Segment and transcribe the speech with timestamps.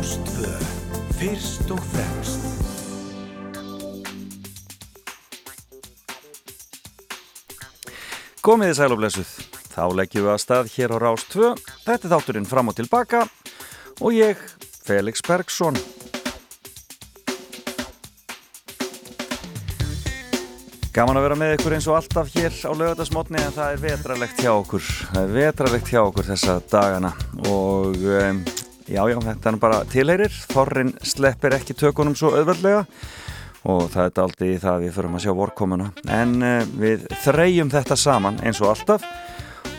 [0.00, 0.48] Rástvö,
[1.18, 2.44] fyrst og fremst.
[8.40, 9.34] Komiði sæl og blessuð.
[9.74, 11.50] Þá leggjum við að stað hér á Rástvö.
[11.84, 13.26] Þetta er þátturinn fram og tilbaka
[14.00, 14.40] og ég,
[14.88, 15.76] Felix Bergsson.
[20.96, 24.40] Gaman að vera með ykkur eins og alltaf hér á lögadagsmotni en það er vetralegt
[24.40, 24.88] hjá okkur.
[25.12, 27.12] Það er vetralegt hjá okkur þessa dagana
[27.52, 28.42] og um,
[28.90, 30.36] já, já, þetta er bara tilheyrir.
[30.52, 32.84] Þorrin sleppir ekki tökunum svo auðveldlega
[33.70, 35.90] og það er aldrei það að við förum að sjá vorkomuna.
[36.08, 39.04] En uh, við þreyjum þetta saman eins og alltaf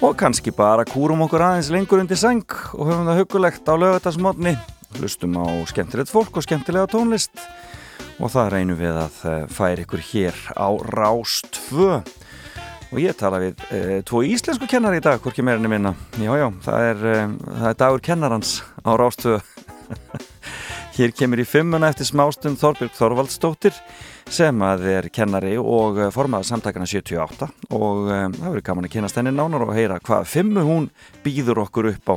[0.02, 4.56] og kannski bara kúrum okkur aðeins lengur undir sang og höfum það hugulegt á lögadagsmotni.
[5.00, 7.34] Hlustum á skemmtilegt fólk og skemmtilega tónlist
[8.22, 12.20] og það reynum við að eh, færa ykkur hér á Rást 2
[12.91, 15.94] og ég tala við e, tvo íslensku kennari í dag, hvorki meirinni minna.
[16.20, 18.53] Jájá, það, e, það er dagur kennarans
[18.84, 19.38] á Rást 2
[20.97, 23.78] hér kemur í fimmuna eftir smástund Þorbjörg Þorvaldsdóttir
[24.31, 29.19] sem að er kennari og formaður samtakana 78 og e, það verður gaman að kynast
[29.19, 30.89] henni nánar og heyra hvað fimmu hún
[31.23, 32.16] býður okkur upp á.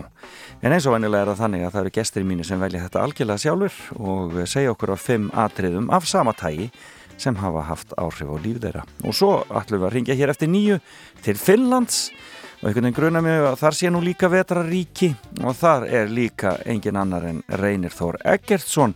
[0.65, 3.07] En eins og vennilega er það þannig að það eru gestir mínu sem velja þetta
[3.07, 3.81] algjörlega sjálfur
[4.11, 6.71] og segja okkur á fimm atriðum af sama tægi
[7.21, 8.85] sem hafa haft áhrif á líf þeirra.
[9.05, 10.79] Og svo ætlum við að ringja hér eftir nýju
[11.25, 12.09] til Finnlands.
[12.63, 15.11] Og einhvern veginn gruna mig að þar sé nú líka vetraríki
[15.43, 18.95] og þar er líka engin annar en Reynir Þór Eggertsson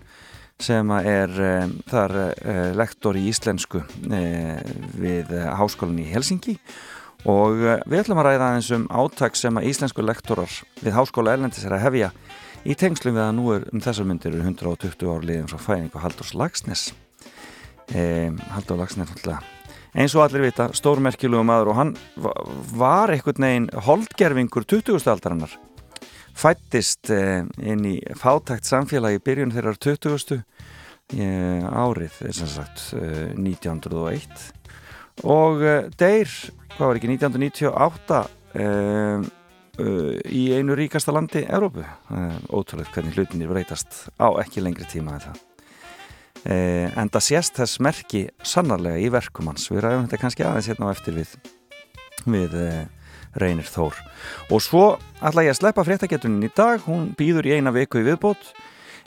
[0.63, 4.63] sem er um, þar uh, lektor í íslensku uh,
[4.99, 6.57] við uh, háskólan í Helsingi
[7.29, 11.67] og við ætlum að ræða aðeins um áttak sem að íslensku lektorar við Háskóla Erlendis
[11.67, 12.11] er að hefja
[12.63, 16.35] í tengslum við að nú er um þessar myndir 120 ár liðum frá fæðingu Haldurs
[16.39, 16.89] Lagsnes
[17.95, 19.13] e, Haldur Lagsnes
[19.99, 21.95] eins og allir vita, stórmerkjulegu maður og hann
[22.77, 25.01] var einhvern veginn holdgerfingur 20.
[25.11, 25.57] aldarinnar
[26.39, 30.43] fættist e, inn í fátækt samfélagi byrjun þeirrar 20.
[31.09, 31.27] E,
[31.65, 32.83] árið, þess að sagt
[33.41, 34.51] 1901
[35.27, 35.65] og
[35.99, 36.35] deyr,
[36.77, 38.21] hvað var ekki, 1998
[38.63, 39.27] um,
[39.79, 41.85] uh, í einu ríkasta landi Európu,
[42.53, 45.48] ótrúlega hvernig hlutinir breytast á ekki lengri tíma en það
[46.45, 49.67] en það sést þess merki sannarlega í verkum hans.
[49.73, 51.35] Við ræðum þetta kannski aðeins hérna á eftir við
[52.29, 52.55] við
[53.39, 53.99] Reynir Þór.
[54.53, 54.87] Og svo
[55.21, 58.51] ætla ég að sleppa fréttagetunin í dag, hún býður í eina viku í viðbót.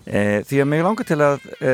[0.02, 1.74] E, því að mig langar til að e,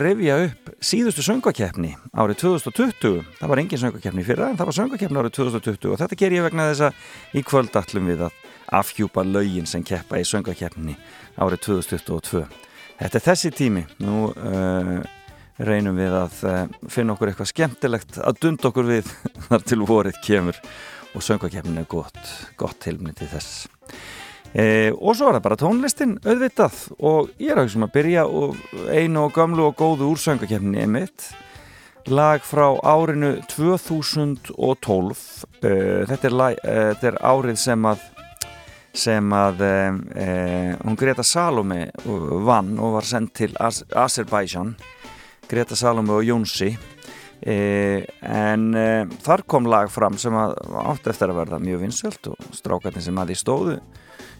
[0.00, 5.20] revja upp síðustu söngvakeppni árið 2020 það var engin söngvakeppni fyrra en það var söngvakeppni
[5.20, 8.38] árið 2020 og þetta ger ég vegna þess að í kvöld allum við að
[8.80, 10.96] afhjúpa laugin sem keppa í söngvakeppni
[11.36, 12.46] árið 2022
[12.98, 13.84] þetta er þessi tími.
[14.04, 14.98] Nú e,
[15.66, 16.36] reynum við að
[16.92, 19.10] finna okkur eitthvað skemmtilegt að dunda okkur við
[19.48, 20.60] þar til vorið kemur
[21.16, 22.22] og söngvakeppnin er gott,
[22.60, 23.66] gott tilmyndi til þess.
[24.52, 26.78] E, og svo er það bara tónlistin auðvitað.
[26.98, 28.28] Og ég er auðvitað sem að byrja
[28.92, 31.30] einu og gamlu og góðu úrsöngakefni emitt
[32.06, 35.70] lag frá árinu 2012 e,
[36.06, 38.04] þetta, er lag, e, þetta er árið sem að
[38.96, 39.62] sem að
[40.82, 44.74] hún Greta Salome vann og var sendt til Azerbaijan
[45.50, 46.72] Greta Salome og Jónsi
[47.46, 48.64] en
[49.22, 53.20] þar kom lag fram sem að átti eftir að verða mjög vinsöld og strákarnir sem
[53.20, 53.78] að því stóðu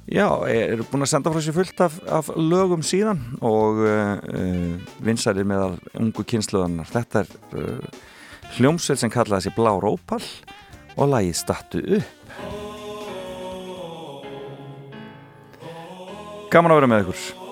[0.06, 5.46] Já, eru búin að senda frá sér fullt af, af lögum síðan og uh vinsælir
[5.46, 6.88] meðal ungu kynsluðanar.
[6.90, 7.88] Þetta er
[8.56, 10.22] hljómsveit sem kallaði sér Blá Rópal
[10.96, 12.25] og lagið Stattu upp.
[16.56, 17.45] Gaman að vera með ykkur.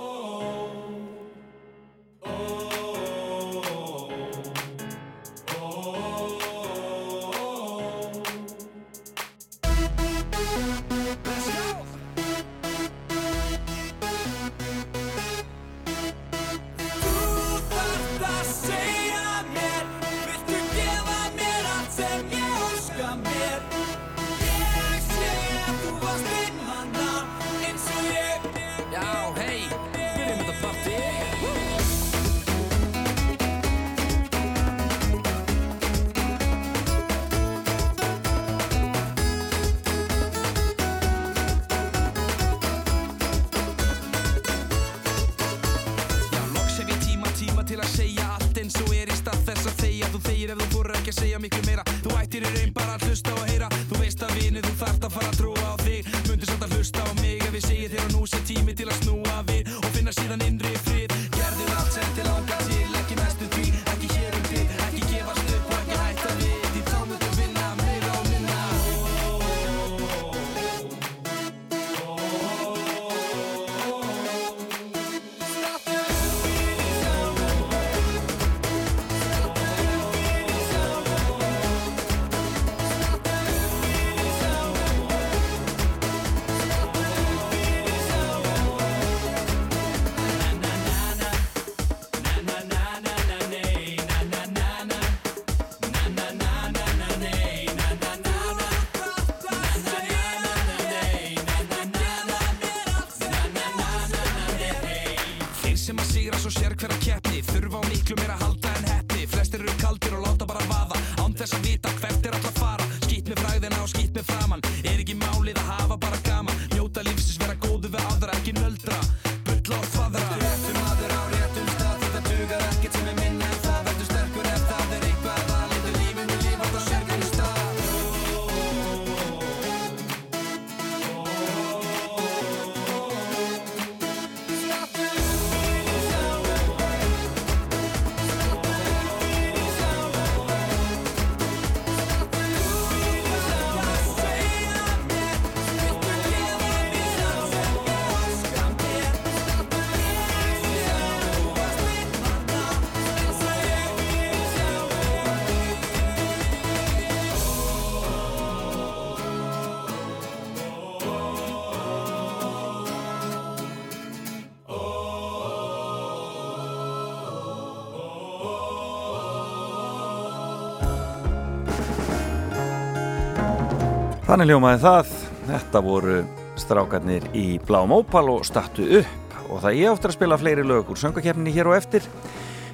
[174.24, 175.08] Þannig ljómaði það,
[175.50, 176.14] þetta voru
[176.56, 179.34] strákarnir í Blám Ópal og startu upp.
[179.52, 182.08] Og það ég áttur að spila fleiri lög úr söngakefninni hér og eftir.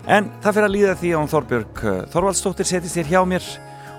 [0.06, 3.48] En það fyrir að líða því án Þorbjörg eh, Þorvaldstóttir setist hér hjá mér.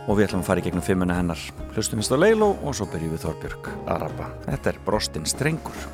[0.08, 1.44] Og við ætlum að fara í gegnum fimmuna hennar.
[1.76, 4.32] Hlustumist á Leilo og svo byrjum við Þorbjörg að rappa.
[4.48, 5.90] Þetta er Brostins strengur.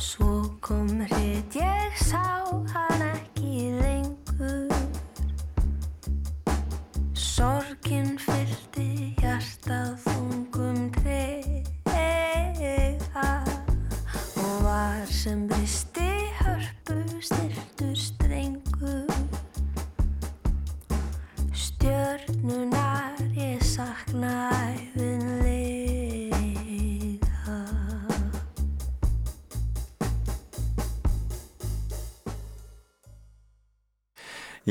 [0.00, 2.24] Svo kom hrit, ég sá
[2.72, 3.69] hann ekki.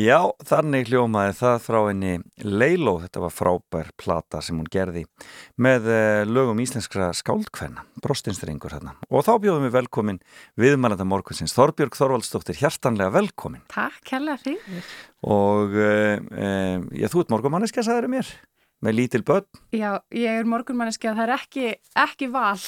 [0.10, 5.04] Já, þannig hljómaði það frá henni Leiló, þetta var frábær plata sem hún gerði
[5.62, 8.96] með eh, lögum íslenskra skáldkvenna, brostinstrengur hérna.
[9.12, 10.22] Og þá bjóðum við velkomin
[10.60, 13.66] viðmælanda morgunsins Þorbjörg Þorvaldsdóttir, hjertanlega velkomin.
[13.70, 14.90] Takk, kella fyrir.
[15.30, 18.34] Og uh, uh, já, þú ert morgumanniska, sagður mér,
[18.86, 19.48] með lítil börn.
[19.76, 21.66] Já, ég er morgunmanniski að það er ekki,
[22.04, 22.60] ekki val.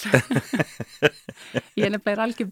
[1.80, 2.50] ég er nefnilega algjör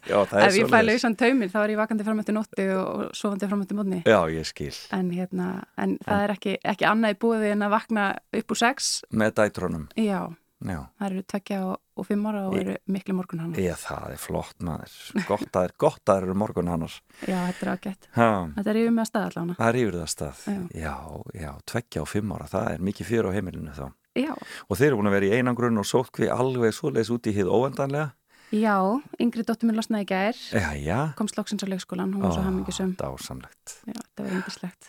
[0.42, 3.50] er Ef ég fæ lausan tauminn þá er ég vakandi fram eftir nóttu og, sofandi
[3.50, 4.02] fram eftir mótni.
[4.06, 4.74] Já, ég skil.
[4.94, 8.62] En, hérna, en það er ekki, ekki annað í búið en að vakna upp úr
[8.62, 8.92] sex.
[9.10, 9.88] Með dætrónum.
[9.98, 10.20] Já,
[10.58, 10.78] Já.
[10.98, 13.52] það eru tvekja og, og fimm ára og eru miklu morgun hann.
[13.54, 14.96] Já, það er flott maður.
[15.28, 16.96] Gott að er, gott að eru morgun hannar.
[17.22, 18.08] Já, þetta er ágætt.
[18.16, 19.56] Þetta er yfir með að staða allána.
[19.60, 20.42] Það er yfir það stað.
[20.74, 20.94] Já.
[21.38, 23.86] Já, tveggja og fimm ára, það er mikið fjör á heimilinu þá.
[24.18, 24.32] Já,
[24.66, 27.52] Og þeir eru búin að vera í einangrun og sótkvi alveg svoleiðis út í hið
[27.54, 28.08] óvendanlega.
[28.50, 28.74] já,
[29.20, 31.12] yngri dóttur mér losnaði gær, Já, já.
[31.14, 32.96] komst loksins á leikskólan, hún var svo hamingjusum.
[32.98, 33.76] Dásamlegt.
[33.86, 34.88] Já, þetta var yndislegt.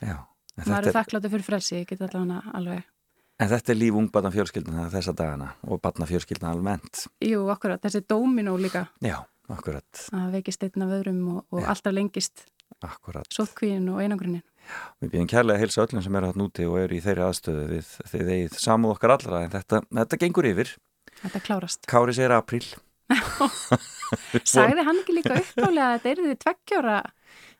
[0.65, 2.87] Maður er er, þakkláttur fyrir frelsi, ég get allavega alveg.
[3.39, 7.05] En þetta er líf ungbarna fjölskylduna þessa dagana og barna fjölskylduna almennt.
[7.23, 11.95] Jú, akkurat, þessi dóminó líka Já, akkurat, að veikist einn af öðrum og, og alltaf
[11.95, 12.45] lengist
[13.33, 14.43] sótkvíin og einangrunin.
[15.01, 17.63] Við býðum kærlega að heilsa öllum sem eru hatt núti og eru í þeirri aðstöðu
[17.71, 20.75] við þið eigið samúð okkar allra en þetta, þetta gengur yfir.
[21.23, 21.81] Þetta klárast.
[21.89, 22.67] Kári segir apríl.
[24.45, 26.97] Sagði hann ekki líka uppálega að þetta er því tveggjóra?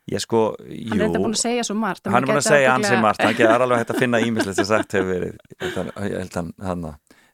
[0.09, 0.89] Ég sko, jú.
[0.89, 2.07] Hann er þetta búin að segja svo margt.
[2.07, 4.65] hann er búin að segja ansi margt, hann er alveg hægt að finna ímislegt sem
[4.65, 6.89] sagt hefur verið ég held hann- ég held hann hann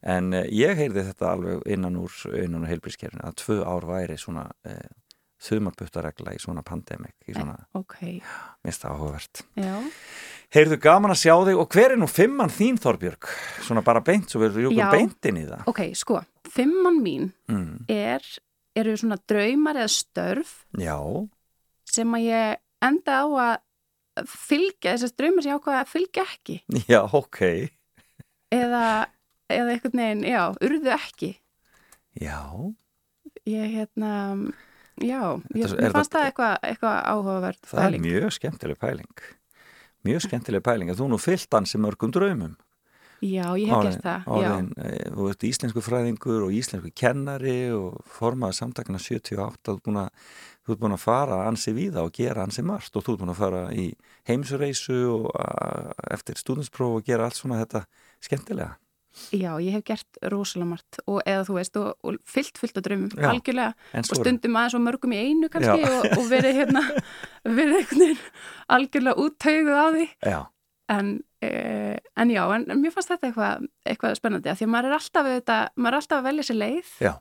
[0.06, 4.18] en eh, ég heyrði þetta alveg innan úr innan úr heilbrískerfinu að tvö ár væri
[4.22, 4.86] svona eh,
[5.46, 7.98] þumarbuttaregla í svona pandemik í svona, Ok,
[8.66, 9.76] mist áhugavert já.
[10.56, 13.28] Heyrðu gaman að sjá þig og hver er nú fimmann þín Þorbjörg?
[13.66, 14.90] Svona bara beint, svo við rjúkum Já.
[14.94, 16.22] beint inn í það Ok, sko,
[16.54, 17.88] fimmann mín mm.
[17.92, 18.26] er,
[18.78, 20.98] eru svona draumar eða störf Já,
[21.90, 23.26] sem að ég enda á
[24.16, 26.58] að fylgja, þessast draumar sem ég ákvaða að fylgja ekki.
[26.94, 27.42] já, ok
[28.56, 28.84] Eða,
[29.52, 31.32] eða einhvern veginn, já, urðu ekki.
[32.22, 32.40] Já,
[33.46, 34.12] Ég, hérna,
[34.98, 35.20] já,
[35.54, 37.60] ég, Þetta- er mér fannst það eitthvað eitthva áhugavert.
[37.68, 38.06] það er pæling.
[38.06, 39.26] mjög skemmtileg pæling
[40.06, 42.56] Mjög skemmtileg pæling að þú nú fyllt ansi mörgum draumum
[43.26, 48.02] Já, ég hef gert það, orðin, eh, þú ert íslensku fræðingur og íslensku kennari og
[48.18, 50.10] formaði samtakna 78 þú ert búin að,
[50.66, 53.34] þú ert búin að fara ansi víða og gera ansi margt og þú ert búin
[53.36, 53.86] að fara í
[54.30, 55.30] heimsureisu og
[56.12, 57.86] eftir stúdinspróf og gera allt svona þetta
[58.26, 58.74] skemmtilega.
[59.32, 62.84] Já, ég hef gert rosalega margt og eða þú veist, og, og fyllt fullt af
[62.84, 63.70] draumum, Já, algjörlega,
[64.02, 66.84] og stundum aðeins og mörgum í einu kannski og, og verið hérna,
[67.60, 68.26] verið einhvern veginn
[68.76, 70.40] algjörlega úttauguð á því, Já,
[70.98, 74.90] en, eh, en já, en, mér fannst þetta eitthvað, eitthvað spennandi, af því að maður
[74.90, 76.92] er alltaf, auðvitað, maður er alltaf að velja sér leið.
[77.08, 77.14] Já.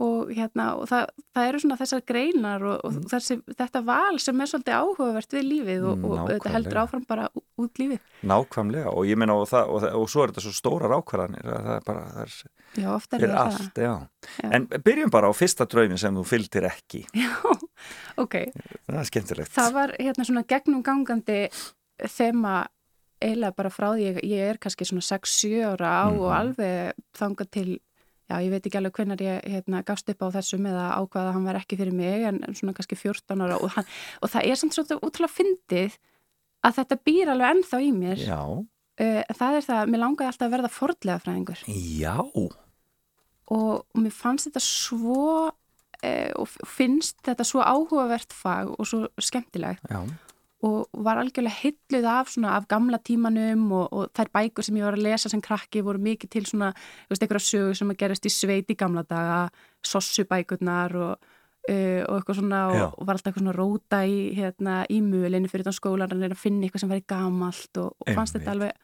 [0.00, 3.02] Og hérna, og það, það eru svona þessar greinar og, og Mm.
[3.10, 7.26] þessi, þetta val sem er svolítið áhugavert við lífið og, og þetta heldur áfram bara
[7.60, 7.98] út lífið.
[8.24, 11.76] nákvæmlega og ég meina og, það, og, svo er þetta svo stórar ákvarðanir að það
[11.76, 12.34] er bara, það er
[12.80, 13.36] Já, er það.
[13.44, 13.92] allt, já.
[14.40, 14.50] Já.
[14.56, 17.30] En byrjum bara á fyrsta draumin sem þú fylgdir ekki Já,
[18.24, 18.34] ok.
[18.88, 21.40] það er skemmtilegt Það var hérna svona gegnum gangandi
[22.08, 22.62] þema
[23.20, 26.36] eiginlega bara frá því ég, ég er kannski svona 6-7 ára á og Mhm.
[26.40, 27.78] alveg þangað til,
[28.30, 31.36] já ég veit ekki alveg hvenar ég hérna, gafst upp á þessum eða ákvaða að
[31.36, 33.88] hann var ekki fyrir mig en svona kannski 14 ára og, hann,
[34.22, 35.98] og það er samt svona útrúlega fyndið
[36.64, 38.22] að þetta býr alveg ennþá í mér.
[38.22, 38.42] Já,
[39.00, 42.16] Uh, það er það, mér langaði alltaf að verða fordlega fræðingur já.
[42.36, 42.56] Og,
[43.48, 49.86] og mér fannst þetta svo uh, og finnst þetta svo áhugavert fag og svo skemmtilegt.
[49.88, 50.02] Já,
[50.66, 54.84] og var algjörlega hilluð af svona af gamla tímanum og, og þær bækur sem ég
[54.84, 58.00] var að lesa sem krakki voru mikið til svona, þú veist, einhverja sögur sem að
[58.02, 59.40] gerast í sveit í gamla daga,
[59.86, 61.30] sossubækurnar og,
[61.70, 65.48] uh, og eitthvað svona og, og var alltaf eitthvað svona róta í, hérna, í mölinu
[65.48, 68.76] fyrir þann skólan að að finna eitthvað sem væri gamalt og, fannst þetta alveg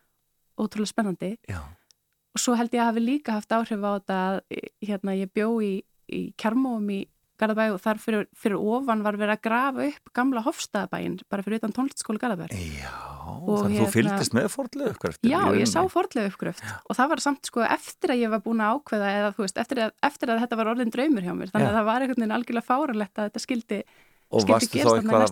[0.57, 1.35] ótrúlega spennandi.
[1.51, 1.61] Já,
[2.37, 4.41] og svo held ég að hafi líka haft áhrif á þetta að
[4.85, 5.75] hérna, ég bjó í,
[6.13, 7.03] í kjarmóum í
[7.41, 11.61] Garðabæ og þar fyrir, fyrir ofan var verið að grafa upp gamla Hofstaðabæin bara fyrir
[11.61, 13.17] utan tónlistaskóla Garðabæ já
[13.47, 16.65] Og þannig að þú hérna- fylgdist með fordlega uppgröft Já, ég sá fordlega uppgröft.
[16.87, 19.59] Og það var samt sko eftir að ég var búin að ákveða eða þú veist,
[19.63, 21.71] eftir að, eftir að þetta var orðin draumur hjá mér, þannig Já.
[21.71, 23.81] að það var einhvern veginn algjörlega fáralegt að þetta skildi
[24.27, 25.23] Og varstu þá eitthvað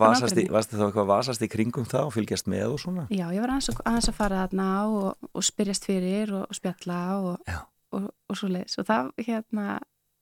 [1.00, 3.06] að vasast í, kringum það og fylgjast með og svona?
[3.10, 7.48] Já, ég var aðeins að, fara þarna og, og spyrjast fyrir og, og spjalla og,
[7.90, 9.80] og, og svo leiðis og það hérna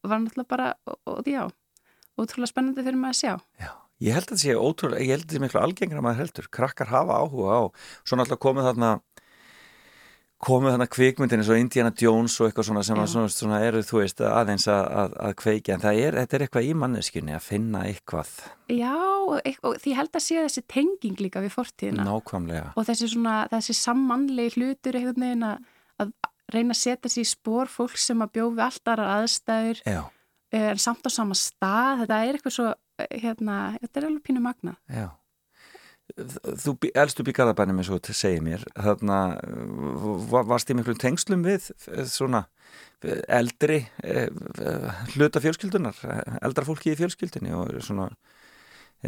[0.09, 1.45] var náttúrulega bara, og, og já
[2.19, 3.35] ótrúlega spennandi fyrir maður að sjá.
[3.62, 3.73] Já,
[4.07, 6.23] ég held að þetta sé ótrúlega, ég held að þetta sé miklu algengra en maður
[6.23, 7.62] heldur, krakkar hafa áhuga á
[8.02, 8.92] svo náttúrulega komið þarna
[10.42, 13.83] komið þannig kvikmyndin eins og Indiana Jones og eitthvað svona sem að svona, svona eru
[13.87, 15.76] þú veist aðeins að, að, að kveikja.
[15.76, 18.33] En það er, þetta er eitthvað í manneskjunni að finna eitthvað.
[18.73, 22.07] Já, og, því held að sé þessi tenging líka við fortíðina.
[22.09, 22.73] Nákvæmlega.
[22.75, 25.71] Og þessi svona, þessi sammannlegi hlutur einhvern veginn að,
[26.02, 26.12] að
[26.57, 29.85] reyna að setja sér í spór fólk sem að bjófi allt aðrar aðstæður.
[29.87, 30.02] Já,
[30.52, 32.68] en samt á sama stað, þetta er eitthvað svo
[33.00, 35.09] eh, hérna, þetta er alveg pínu magna já.
[36.12, 39.18] Þú bí- elst upp í Garðabænum eins og þú segir mér þarna
[40.28, 42.42] va- varst í miklum tengslum við eh, svona
[43.32, 44.28] eldri eh,
[45.14, 45.97] hluta fjölskyldunar
[46.42, 48.11] eldra fólki í fjölskyldunni og svona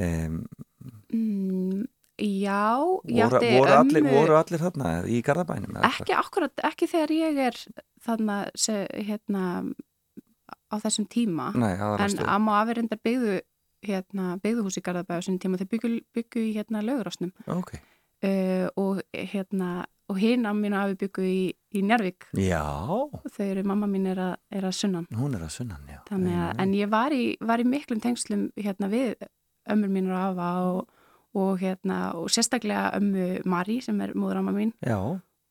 [0.01, 0.41] um,
[1.13, 1.85] mm,
[2.15, 7.59] Já, voru, voru, allir, voru allir þarna í Garðabænum ekki akkurat, ekki þegar ég er
[8.07, 9.45] þarna, se, hérna
[10.73, 11.51] á þessum tíma.
[11.59, 13.41] Nei, en amma og afi reyndar byggðu
[13.85, 15.61] hérna, byggðuhús í Garðabæð á þessum tíma.
[15.61, 17.75] Þau byggu, byggu í hérna lögurásnum Ok,
[18.25, 21.39] uh, og hérna og hinn amma mín og afi byggu í,
[21.77, 22.65] í Njarvík já,
[23.33, 25.07] þau eru, mamma mín er að, er að sunnan.
[25.17, 26.03] Hún er að sunnan, já.
[26.13, 26.27] Að,
[26.61, 29.15] en ég var í, var í miklum tengslum hérna við
[29.73, 31.07] ömmur mín og afa og,
[31.41, 34.75] og hérna og sérstaklega ömmu Mari sem er móður amma mín.
[34.85, 34.99] Já,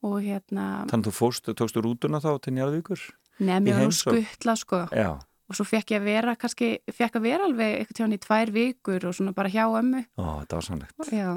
[0.04, 3.04] og hérna þannig að þú fórst, tókstu rútuna þá til Njarðvíkur
[3.40, 4.84] nefn í ég nú skuttla sko.
[4.94, 5.10] Já,
[5.50, 8.52] og svo fekk ég að vera kannski, fekk að vera alveg eitthvað tjóðan í tvær
[8.56, 10.04] vikur og svona bara hjá ömmu.
[10.18, 11.10] Ó, þetta var sannlegt.
[11.14, 11.32] Já,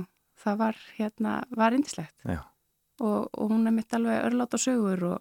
[0.45, 2.15] það var hérna, var indislegt
[3.00, 5.19] og, og hún er mitt alveg örlátt á sögur og,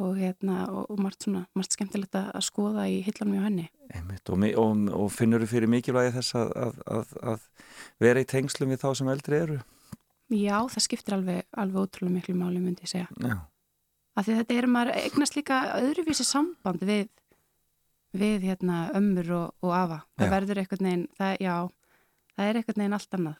[0.00, 3.66] og hérna og, og margt svona, margt skemmtilegt að skoða í hillanum hjá henni.
[3.90, 7.48] Einmitt og, mi- og, og finnur þú fyrir mikilvægi þess að, að, að, að
[8.06, 9.58] vera í tengslum við þá sem eldri eru?
[10.30, 13.08] Já, það skiptir alveg, alveg ótrúlega miklu máli myndi ég segja.
[13.18, 13.34] Já,
[14.20, 17.08] af því þetta er maður eignast líka öðruvísi samband við
[18.16, 20.32] við hérna ömmur og, og afa það Já.
[20.34, 21.54] verður einhvern veginn það, já,
[22.34, 23.38] það er einhvern veginn allt annað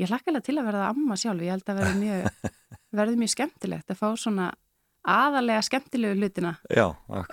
[0.00, 3.92] ég hlakka alveg til að verða amma sjálf ég held að verði mjög mjög skemmtilegt
[3.92, 4.46] að fá svona
[5.00, 6.52] aðalega skemmtilegu hlutina.
[6.68, 6.84] Já,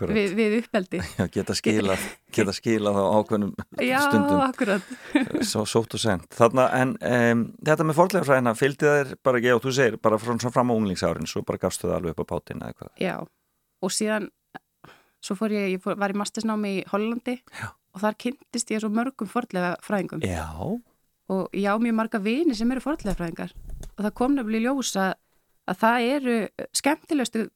[0.07, 1.01] við, við uppeldi.
[1.17, 3.51] Já, geta skilað, geta skilað á ákveðnum
[3.83, 4.43] já, stundum.
[4.45, 4.93] akkurat.
[5.49, 9.75] Svo, sótt og þarna en um, þetta með fordlegafræðina fylgdi þær bara ekki og þú
[9.75, 13.03] segir bara fram á unglingsárin svo bara gafstu það alveg upp á pátin eða hvað
[13.03, 13.15] já,
[13.83, 14.29] og síðan
[15.23, 17.69] svo fór ég, ég fór, var í mastisnámi í Hollandi Já.
[17.95, 22.57] og þar kynntist ég svo mörgum fordlega fræðingum Já, og ég á mjög marga vini
[22.57, 23.55] sem eru forðlegafræðingar
[23.95, 25.13] og það kom nefnilega í ljós að,
[25.67, 26.37] að það eru
[26.81, 27.47] skemmtilegustu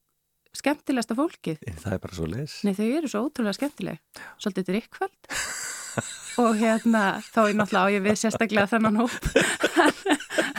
[0.56, 1.62] skemmtilegasta fólkið.
[1.82, 4.00] Það er bara svo leis nei þau eru svo ótrúlega skemmtileg.
[4.42, 5.32] Svolítið drikkvöld
[6.42, 9.16] og hérna þá er náttúrulega á ég við sérstaklega þennan hóp.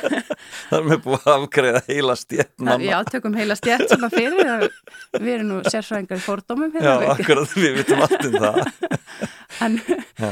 [0.04, 4.16] Það er með búið að afgreða heila stjætt mamma já, tökum heila stjætt sem að
[4.18, 4.66] fyrir það
[5.22, 8.60] við erum nú sérfræðingar í fordómum Já, hérna, akkurat, við vitum allt um það.
[9.64, 9.78] En,
[10.18, 10.32] Já,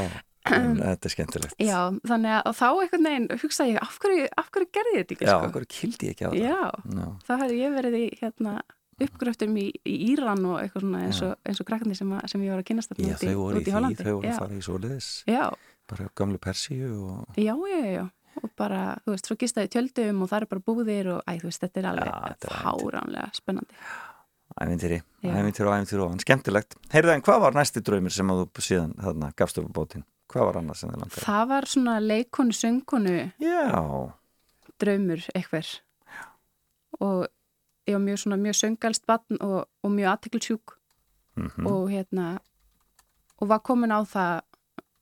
[0.50, 1.56] en þetta er skemmtilegt.
[1.62, 1.78] Já,
[2.10, 5.28] þannig að þá einhvern veginn hugsaði ég af hverju, af hverju gerði ég þetta ekki
[5.28, 5.50] Já, sko?
[5.52, 6.60] okkur kildi ég ekki á það já,
[6.98, 8.54] Já, þá hefði ég verið í hérna,
[9.00, 12.52] uppgröftum í, í Íran og eitthvað svona eins og, eins og krakkandi sem, sem ég
[12.52, 14.04] var að kynast þarna Já úti þau voru í því, Hollandi.
[14.04, 14.32] þau voru já.
[14.34, 15.44] að fara í svoleiðis Já,
[15.92, 18.04] bara gamlu Persíu og já, já, já,
[18.42, 21.32] og bara, þú veist, svo gistaði í tjöldum og það eru bara búðir og, æ,
[21.42, 23.82] þú veist, þetta er Já, alveg er fáránlega spennandi.
[24.62, 25.32] ævintýri, Já.
[25.40, 26.76] ævintýri og ævintýri og skemmtilegt.
[26.92, 30.04] Heyrðu en hvað var næsti draumur sem að þú síðan þarna gafst upp á bótin?
[30.32, 31.24] Hvað var annað sem þið langar?
[31.26, 33.62] Það var svona leikonu, söngkonu Já,
[34.80, 35.72] draumur eitthvað
[37.02, 37.26] og
[37.88, 40.74] ég var mjög svona mjög söngalst batn og, og mjög aðteklisjúk
[41.36, 42.26] mhm, og hérna
[43.40, 44.42] og var komin á það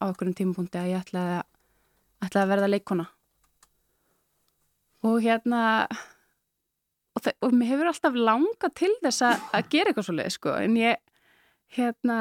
[0.00, 1.48] á okkur um tímapunkti að ég ætlaði að,
[2.24, 3.06] ætlaði að verða leikona
[5.08, 5.60] og hérna
[7.16, 10.56] og, og mér hefur alltaf langað til þess að, að gera eitthvað svo leið sko
[10.56, 11.04] en ég
[11.76, 12.18] hérna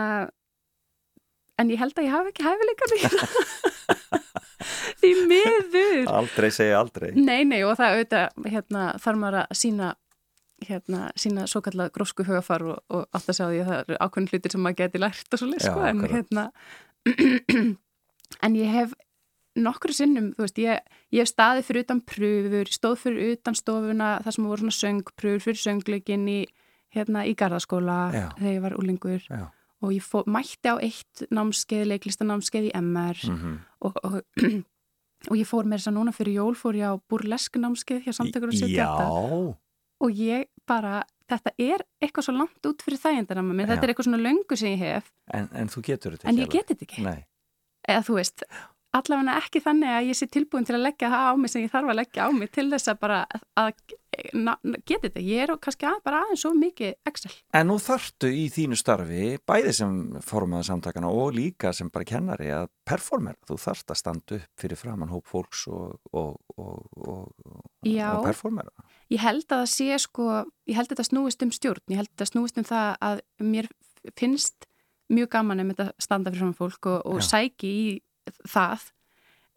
[1.60, 3.00] en ég held að ég hafi ekki hæfileika því.
[5.00, 6.10] Því miður.
[6.12, 7.10] Aldrei segja aldrei.
[7.16, 9.92] Nei, nei og það auðvitað hérna, þarf maður að sína
[10.68, 14.32] hérna, sína svo kallað grósku hugafar og, og alltaf sjá því að það eru ákveðin
[14.32, 16.46] hlutir sem maður geti lært og svo leið Já, sko, en hérna
[18.46, 18.96] en ég hef
[19.60, 24.10] nokkru sinnum, þú veist, ég, ég hef staðið fyrir utan pröfur, stóð fyrir utan stofuna
[24.26, 26.40] þar sem voru svona söngpröfur fyrir söngleikin í,
[26.96, 28.26] hérna, í garðaskóla Já.
[28.38, 29.46] þegar ég var úlingur Já,
[29.84, 33.56] og ég fó, mætti á eitt námskeið, leiklistanámskeið í MR mhm.
[33.88, 34.20] og, og,
[35.32, 38.16] og ég fór með þess að núna fyrir jól fór ég á burlesk námskeið hjá
[38.20, 39.10] samtökur og setja Já,
[40.00, 43.72] og ég bara, þetta er eitthvað svo langt út fyrir þægindana með mér, Já.
[43.74, 46.46] þetta er eitthvað svona löngu sem ég hef, en, en þú getur þetta en ekki
[46.46, 47.06] ég geti þetta ekki.
[47.08, 47.24] Nei,
[47.90, 48.46] eða þú veist,
[48.96, 51.74] allavega ekki þannig að ég sé tilbúin til að leggja það á mig sem ég
[51.74, 53.74] þarf að leggja á mig til þess að bara að, að
[54.88, 57.32] geti þetta, ég er kannski að, bara aðeins svo mikið Excel.
[57.56, 62.50] En nú þarftu í þínu starfi, bæði sem formaður samtakana og líka sem bara kennari
[62.56, 63.38] að performera.
[63.48, 68.74] Þú þarft að standa upp fyrir framann hóp fólks og, og, og, og performera.
[69.10, 70.26] Ég held að það sé sko,
[70.70, 73.22] ég held að þetta snúist um stjórn, ég held að þetta snúist um það að
[73.42, 73.70] mér
[74.20, 74.68] finnst
[75.10, 77.86] mjög gaman um þetta standa fyrir svona fólk og, og sæki í
[78.46, 78.86] það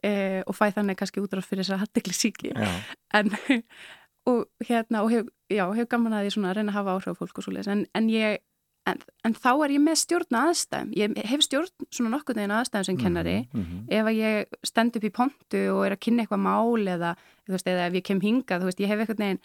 [0.00, 0.12] e,
[0.46, 3.34] og fæ þannig kannski útráð fyrir þess að hattekli síki en
[4.30, 7.12] og hérna og hef, já, hef gaman að því svona að reyna að hafa áhrif
[7.12, 8.40] á fólk og svo en, en ég
[8.86, 10.92] en, en þá er ég með stjórn aðstæðum.
[10.98, 13.36] Ég hef stjórn svona nokkuð neginn aðstæðum sem kennari.
[13.54, 13.84] Mhm.
[13.90, 17.16] ef að ég stend upp í pontu og er að kynna eitthvað mál eða,
[17.48, 19.40] veist, eða ef ég kem hingað, veist, ég hef eitthvað neginn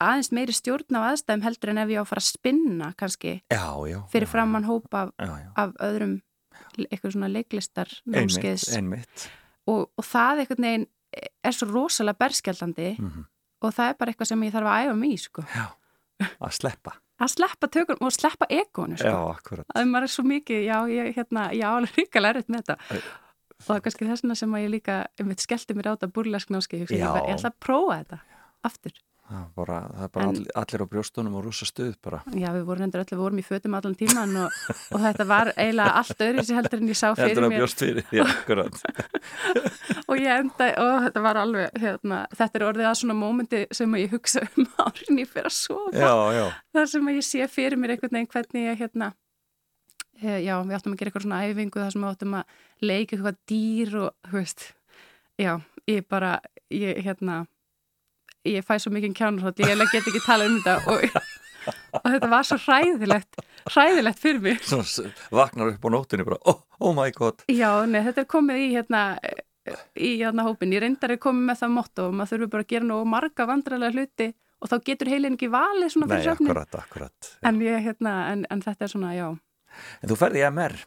[0.00, 3.34] aðeins meiri stjórn á aðstæðum heldur en ef ég á að fara að spinna kannski
[3.52, 3.98] já, já.
[4.08, 6.22] fyrir já, framann hópa af, af öðrum
[6.78, 8.70] eitthvað svona leiklistar námskeiðs.
[9.68, 10.86] Og, og það eitthvað neginn
[11.44, 13.26] er svo rosalega berskjaldandi Mhm.
[13.62, 15.42] og það er bara eitthvað sem ég þarf að æfa mig í sko.
[15.54, 15.66] Já,
[16.40, 19.32] að sleppa að sleppa tökum og sleppa egonu Já, sko.
[19.34, 22.76] akkurat að maður er svo mikið, já, ég, hérna, já, alveg ríkala erfitt með þetta
[22.78, 22.96] Æ.
[23.58, 26.12] og það er kannski þess vegna sem að ég líka um skellti mér á þetta
[26.14, 27.10] burlesknáski ég, Já.
[27.26, 28.20] ég ætla að prófa þetta
[28.68, 28.92] aftur
[29.28, 32.22] Það er bara, það er bara En- allir, á brjóstunum og rúsa stuð bara.
[32.32, 34.54] Já, við vorum endur öll, við vorum í fötum allan tíman og,
[34.96, 37.60] og þetta var eiginlega allt öðru sem heldur en ég sá fyrir Heldur að mér.
[37.60, 38.78] bjóst fyrir, já, akkurat.
[40.08, 43.96] Og ég enda, og þetta var alveg hérna, þetta er orðið að svona mómenti sem
[44.00, 45.92] ég hugsa um árin ég fyrir að sofa.
[45.92, 46.46] Já, já,
[46.78, 49.10] þar sem ég sé fyrir mér einhvern veginn hvernig ég hérna
[50.22, 52.56] eh, já, við áttum að gera eitthvað svona æfingu þar sem við áttum að
[52.88, 54.66] leika eitthvað dýr og, þú veist,
[55.44, 55.52] já,
[55.92, 56.32] ég bara,
[56.72, 57.42] ég, hérna
[58.54, 61.20] ég fæ svo mikið kjánurhótt, ég get ekki tala um þetta og,
[62.00, 64.62] og þetta var svo hræðilegt hræðilegt fyrir mig.
[64.64, 67.42] Svona s- vaknar upp á nóttunni bara, oh, oh my god.
[67.52, 69.02] Já, nei, þetta er komið í hérna
[70.00, 72.70] í hérna hópin, ég reyndar er komið með það motto og maður þurfi bara að
[72.72, 74.28] gera nú marga vandrarlega hluti
[74.64, 77.28] og þá getur heilin ekki valið svona Nei, fyrir söfnin akkurat, akkurat.
[77.44, 79.26] En, ég, hérna, en, en þetta er svona, já.
[80.02, 80.78] En þú ferði í MR,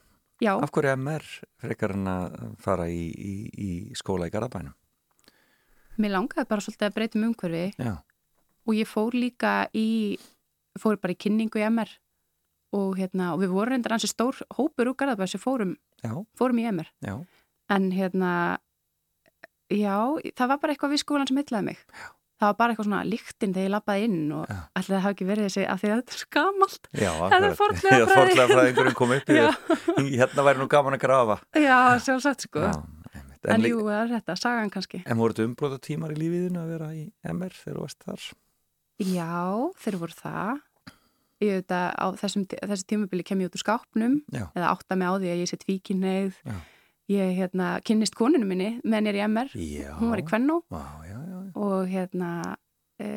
[0.42, 1.28] Já, af hverju MR
[1.62, 3.70] frekar en að fara í, í, í
[4.00, 4.74] skóla í Garðabænum?
[6.04, 7.94] Mér langaði bara svolítið að breyta um umhverfi Já,
[8.68, 9.88] og ég fór líka í
[10.80, 11.92] fór bara í kynningu í MR
[12.72, 15.74] og hérna, og við vorum reyndar ansi stór hópur úr Garðabæð sem fórum,
[16.40, 17.18] fórum í MR já.
[17.72, 18.32] En hérna
[19.72, 19.98] já,
[20.36, 21.82] það var bara eitthvað við skólan sem heitlaði mig.
[21.92, 22.08] Já.
[22.42, 25.28] það var bara eitthvað svona líktinn þegar ég lappaði inn og allir það hafi ekki
[25.30, 27.60] verið þessi að því að þetta er skamalt Já, Það er akkurat.
[27.60, 28.00] fornleifafræði.
[28.02, 31.38] Já, fornleifafræðingurinn kom upp í þér Hérna væri nú gaman að grafa.
[31.60, 32.64] Já, sjálfsagt sko.
[32.66, 32.74] Já,
[33.48, 33.58] einmitt.
[33.58, 35.02] En, en jú, það er þetta, sagan kannski.
[35.06, 38.32] En voru þetta umbróta tímar í lífiðinu að vera í MR þegar þú varst þar?
[39.02, 40.60] já, þeir voru það.
[41.42, 44.44] Ég veit að á þessum, þessi tímabili kem ég út úr skápnum Já.
[44.54, 46.36] eða átta mig á því að ég sé tvíkinneið
[47.10, 49.88] ég hérna, kynnist koninu minni með nýr í MR, Já.
[49.98, 50.60] Hún var í Kvennó.
[51.58, 52.30] Og hérna
[53.02, 53.10] e,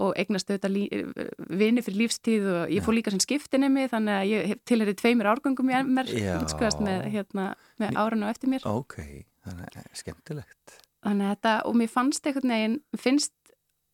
[0.00, 0.86] og eignast auðvitað lí,
[1.60, 5.70] vini fyrir lífstíð og ég fór líka sem skiptinemi þannig að ég tilherið tveimur árgöngum
[5.70, 6.08] í MR
[6.40, 7.50] útskvæðast með, hérna,
[7.82, 8.64] með árun og eftir mér.
[8.72, 8.96] Ok,
[9.46, 10.76] þannig að skemmtilegt.
[11.02, 13.34] Þannig að þetta, og mér fannst einhvern veginn finnst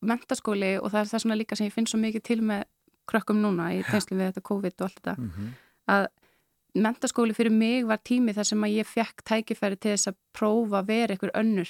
[0.05, 2.63] mentaskóli og það er það svona líka sem ég finn svo mikið til með
[3.09, 5.53] krökkum núna í tengslu við þetta COVID og allt þetta mm -hmm.
[5.95, 6.07] að
[6.85, 10.79] mentaskóli fyrir mig var tími þar sem að ég fekk tækifæri til þess að prófa
[10.79, 11.69] að vera einhver önnur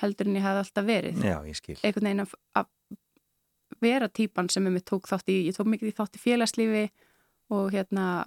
[0.00, 1.24] heldur en ég hafði alltaf verið.
[1.24, 1.38] Já,
[1.84, 2.66] einhvern veginn að, að
[3.80, 6.84] vera típan sem ég tók þátt í ég tók mikið í þátt í félagslífi
[7.50, 8.24] og hérna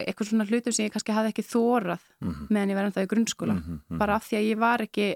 [0.00, 2.46] eitthvað svona hlutum sem ég kannski hafði ekki þórað mm -hmm.
[2.50, 3.56] meðan ég var ennþá í grunnskóla.
[3.98, 5.06] Bara af því að ég var ekki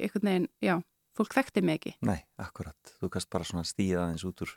[0.00, 0.74] einhvern veginn, já,
[1.16, 1.94] fólk þekkti mig ekki.
[2.02, 4.52] Nei, akkurat, þú kannst bara svona stíða aðeins út úr,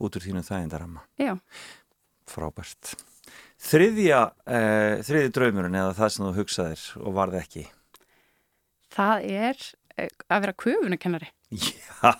[0.00, 1.00] út úr þínum þægindaramma.
[1.18, 1.36] Já,
[2.30, 2.94] Frábært.
[3.60, 7.64] Þriðja, eh, þriði draumurinn eða það sem þú hugsaðir og varði ekki?
[8.90, 9.56] Það er
[9.96, 11.30] eh, að vera köfunarkennari.
[11.50, 12.14] Já!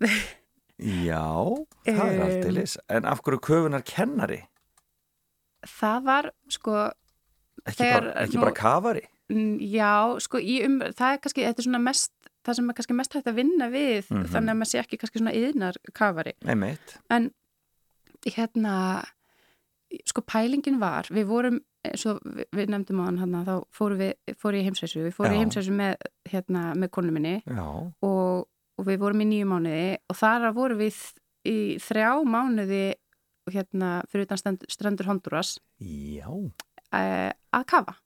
[0.82, 1.22] Já,
[1.86, 2.76] það er Um, aldeilis.
[2.90, 4.40] En af hverju köfunar kennari?
[5.66, 6.90] Það var sko
[7.62, 9.02] Ekki, Þegar bara, ekki nú- bara kafari?
[9.30, 12.10] mm, já, sko um, það er kannski, þetta er svona mest
[12.42, 14.24] það sem er kannski mest hægt að vinna við Mhm.
[14.32, 17.30] þannig að maður sé ekki kannski svona yðnar kafari Nei, meitt en
[18.26, 19.04] hérna
[20.08, 24.12] sko pælingin var, við vorum og við, við nefndum á hann hérna, þá fórum við,
[24.38, 25.36] fórum ég heimsæsu við fórum Já.
[25.36, 25.96] í heimsæsu með,
[26.30, 27.42] hérna, með konu minni
[28.02, 28.46] og,
[28.78, 30.98] og við vorum í nýju mánuði og þar vorum við
[31.46, 32.94] í þrjá mánuði
[33.50, 35.56] hérna fyrir utan stend, strendur Honduras.
[35.82, 36.28] Já.
[36.32, 37.96] Uh, að kafa.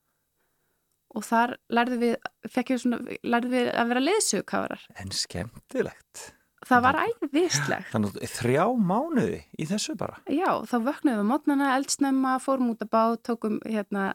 [1.17, 2.17] Og þar lærðu við,
[2.77, 4.89] svona, lærðu við að vera leðsugkafarar.
[5.01, 6.25] En skemmtilegt.
[6.67, 7.89] Það var æðislegt.
[7.93, 10.19] Þannig að þrjá mánuði í þessu bara.
[10.31, 14.11] Já, þá vöknuðum við mótnana, eldsnemma, fórum út að bá, tókum, hérna,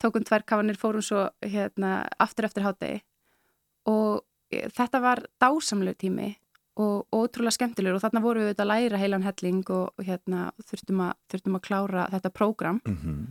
[0.00, 3.02] tókum tvær kafanir, fórum svo hérna, aftur eftir hátegi
[3.88, 6.30] og eh, þetta var dásamlegu tími
[6.78, 10.50] og ótrúlega skemmtilegur og þarna vorum við auðvitað að læra heilan helling og, og hérna,
[10.70, 13.24] þurftum, að, þurftum að klára þetta prógram mm -hmm.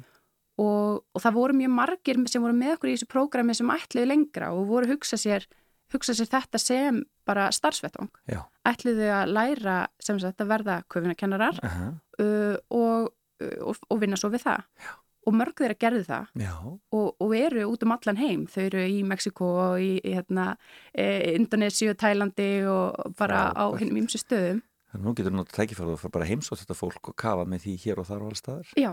[0.66, 4.08] og, og það voru mjög margir sem voru með okkur í þessu prógrami sem ætluðu
[4.08, 5.48] lengra og voru hugsa sér
[5.94, 8.10] hugsa sér þetta sem bara starfsvettvang.
[8.30, 8.44] Já.
[8.68, 11.78] Ætluðu að læra sem sagt að verða köfunakennarar uh
[12.20, 14.66] uh, og, uh, og, og vinna svo við það.
[14.78, 14.92] Já.
[15.30, 18.48] Og mörg þeirra gerðu það Já, og, og eru út um allan heim.
[18.50, 20.48] Þau eru í Mexiko og í, í hérna,
[20.90, 23.84] e, Indonési og Tælandi og bara á Frábært.
[23.84, 24.64] hinnum ýmsu stöðum.
[24.90, 27.76] þannig nú getur náttúrulega tækifærið að fara bara heimsótt þetta fólk og kafa með því
[27.84, 28.72] hér og þar og alls staðar.
[28.80, 28.92] Já,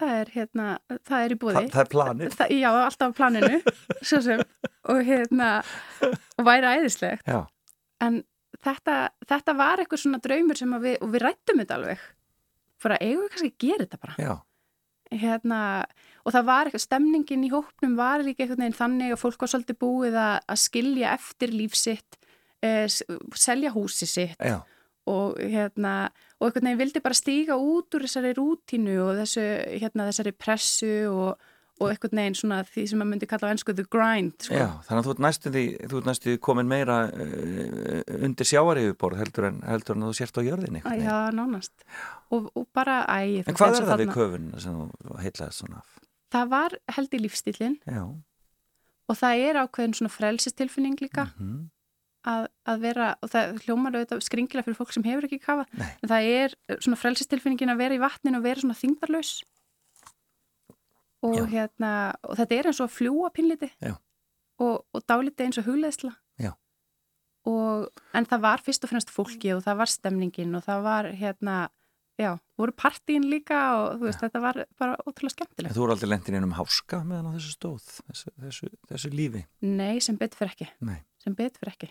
[0.00, 0.66] það er, hérna,
[1.04, 1.54] það er í búði.
[1.58, 2.36] Þa, það er planið.
[2.38, 3.58] Það, já, alltaf á planinu
[4.08, 4.44] svo sem,
[4.88, 5.50] og hérna
[6.38, 7.42] og væri æðislegt Já,
[8.00, 8.22] en
[8.64, 8.96] þetta,
[9.28, 12.08] þetta var eitthvað svona draumur sem að við, og við rættum þetta alveg
[12.82, 14.32] fyrir að eigum við kannski að gera þetta bara já,
[15.20, 15.60] hérna,
[16.24, 19.52] og það var eitthvað stemningin í hópnum var líka einhvern veginn þannig að fólk var
[19.52, 22.20] svolítið búið að, að skilja eftir líf sitt
[22.64, 22.86] eh,
[23.38, 24.46] selja húsi sitt
[25.10, 25.94] og hérna
[26.38, 29.46] og einhvern veginn vildi bara stíga út úr þessari rútínu og þessu,
[29.82, 31.48] hérna, þessari pressu og,
[31.82, 34.54] og einhvern veginn svona því sem maður myndi kalla á ennsku the grind sko.
[34.54, 34.68] já.
[34.86, 39.22] Þannig að þú ert næstu því, þú ert næstu því komin meira uh, undir sjáariðuborð
[39.22, 40.84] heldur en, heldur en þú sért á jörðinni.
[40.86, 40.92] Æ.
[41.02, 41.86] Já, nánast
[42.30, 46.00] og, og bara, æ En hvað er það við köfun sem þú heitlaði svona af?
[46.32, 48.02] Það var held í lífstílinn Já,
[49.10, 51.66] og það er ákveðin svona frelsistilfinning líka mhm,
[52.28, 55.88] að, að vera, og það hljómar auðvitað skringilega fyrir fólk sem hefur ekki kafa Nei.
[55.90, 59.32] en það er svona frelsistilfinningin að vera í vatninu og vera svona þingdarlaus
[61.22, 63.70] og hérna og þetta er eins og að fljúa pinliti
[64.62, 66.12] og, og dáliti eins og hugleðsla
[67.48, 71.08] og en það var fyrst og fremst fólki og það var stemningin og það var
[71.18, 71.56] hérna
[72.20, 76.10] já, voru partíin líka og veist, þetta var bara ótrúlega en skemmtilegt þú eru aldrei
[76.12, 79.44] lendin inn um háska meðan á þessu stóð, þessu, þessu, þessu lífi.
[79.62, 80.68] Nei, sem betur fyrir ekki.
[80.86, 81.90] Nei, sem betur fyrir ekki.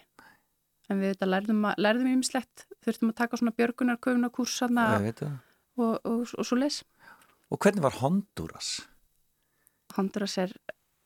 [0.91, 5.36] En við þetta lærðum, lærðum ýmislegt þurftum að taka svona björgunar, köfuna, kursana það.
[5.80, 6.82] og, og, og svo les
[7.52, 8.78] Og hvernig var Honduras?
[9.97, 10.54] Honduras er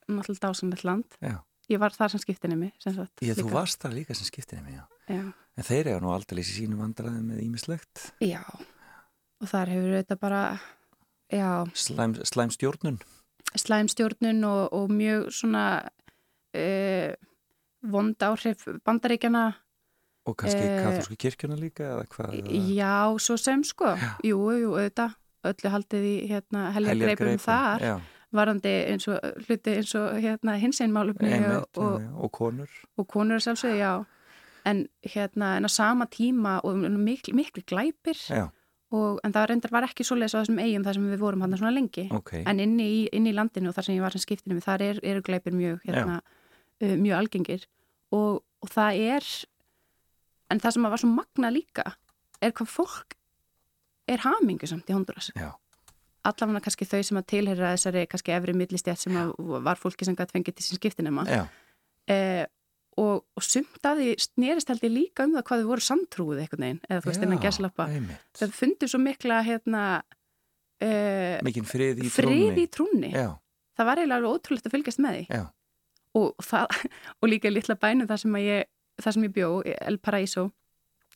[0.10, 1.40] náttúrulega dásanlegt land Já,
[1.72, 4.84] ég var þar sem skiptinni þú varst það líka sem skiptinni já.
[5.10, 5.24] já.
[5.58, 8.12] En þeir eru nú aldrei í sínu vandræði með ímislegt.
[8.22, 8.44] já,
[9.42, 10.42] og þar hefur þetta bara
[11.32, 13.00] já, Slæm, slæm stjórnun.
[13.56, 15.66] slæmstjórnun og, og mjög svona
[16.56, 17.14] uh,
[17.86, 19.54] vond áhrif bandaríkjana
[20.26, 22.32] Og kannski Eh, katholsku kirkjuna líka eða hvað?
[22.74, 23.92] já, svo sem sko
[24.26, 25.14] jú, jú, auðvitað
[25.46, 27.96] öllu haldið í hérna, Heljargreipum, þar já.
[28.36, 32.76] Varandi eins og hluti eins og hérna hinsinn málefni Einmitt, og, og, og konur.
[32.98, 34.06] og konur er sjálfsögðu, já.
[34.66, 38.18] En hérna, en á sama tíma og miklu, miklu glæpir
[38.92, 41.58] og, en það reyndar var ekki svoleiðis á þessum eigum þar sem við vorum hann
[41.58, 42.08] svona lengi.
[42.12, 42.34] Ok.
[42.46, 45.02] en inni í, inni í landinu og þar sem ég var sem skiptinu þar er,
[45.04, 46.22] eru glæpir mjög hérna,
[46.82, 47.68] uh, mjög algengir.
[48.12, 49.26] Og, það er
[50.50, 51.86] en það sem var svo magna líka
[52.44, 53.16] er hvað fólk
[54.10, 55.52] er hamingusamt í Honduras Já,
[56.30, 59.22] allavega kannski þau sem að tilheyra þessari kannski efri millistjætt sem
[59.68, 61.46] var fólki sem gætt fengið til sín skiptinema já,
[62.12, 62.44] eh,
[63.02, 66.44] og, og sumt að því snerist held ég líka um það hvað þau voru samtrúið
[66.44, 68.28] einhvern veginn, eða þú veist innan gæslappa einmitt.
[68.40, 69.82] það fundur svo mikla hérna
[70.84, 72.64] eh, Mikinn frið í frið trúnni.
[72.64, 73.12] í trúnni
[73.76, 75.42] það var eiginlega alveg ótrúlegt að fylgjast með því.
[76.16, 76.80] Og, það,
[77.20, 78.72] og líka litla bænum þar sem, ég,
[79.10, 80.50] ég bjó, El Paraíso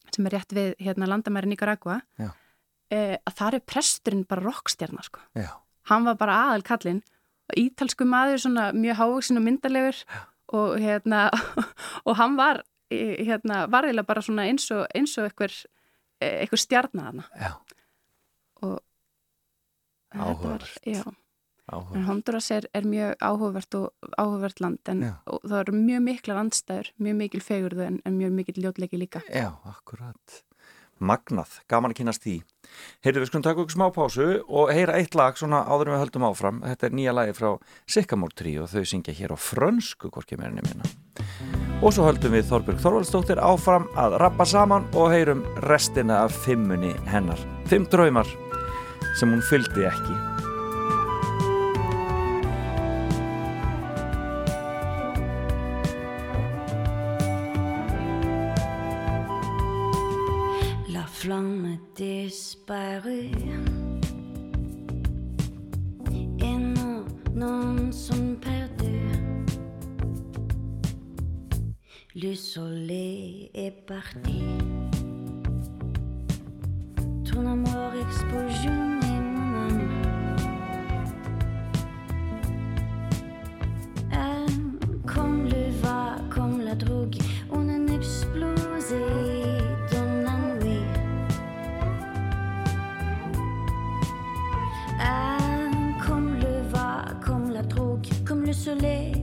[0.10, 2.00] sem er rétt við hérna, landamæri Nicaragua.
[2.20, 2.32] Já.
[2.92, 5.20] Eh, að það er presturinn bara rockstjarnar sko.
[5.36, 5.50] já,
[5.90, 7.02] hann var bara aðal kallinn
[7.58, 10.04] ítalsku maður, svona mjög hávaksin og myndalegur
[10.54, 11.30] og hérna
[12.08, 15.54] og hann var hérna, var eiginlega bara svona eins og eins og einhver,
[16.22, 17.54] eh, einhver stjarnar já,
[18.62, 18.80] og
[20.10, 20.80] Áhugavert.
[20.86, 21.16] já, en
[21.70, 22.06] áhuga.
[22.08, 27.16] Honduras er, er mjög áhugavert og áhugavert land en það eru mjög mikla landstæður, mjög
[27.20, 29.22] mikil fegurðu en, en mjög mikil ljótleiki líka.
[29.30, 30.40] Já, akkurat.
[31.00, 32.36] Magnað, gaman að kynast því.
[33.06, 36.04] Heyrðu, við skulum taka okkur smá pásu og heyra eitt lag svona áður en við
[36.04, 36.62] höldum áfram.
[36.68, 37.50] Þetta er nýja lagi frá
[37.90, 40.90] Sycamore 3 og þau syngja hér á frönsku, hvorki meirinni minna.
[41.80, 46.92] Og svo höldum við Þorbjörg Þorvaldsdóttir áfram að rappa saman og heyrum restina af fimmunni
[47.10, 47.40] hennar.
[47.72, 48.28] Fimm draumar
[49.16, 50.29] sem hún fylgdi ekki.
[61.70, 63.32] Flamme disparut
[66.40, 67.06] Et non,
[67.36, 69.46] non sont perdus.
[72.16, 74.44] Le soleil est parti.
[77.26, 78.89] Ton amour explosionne
[98.76, 99.19] désolée.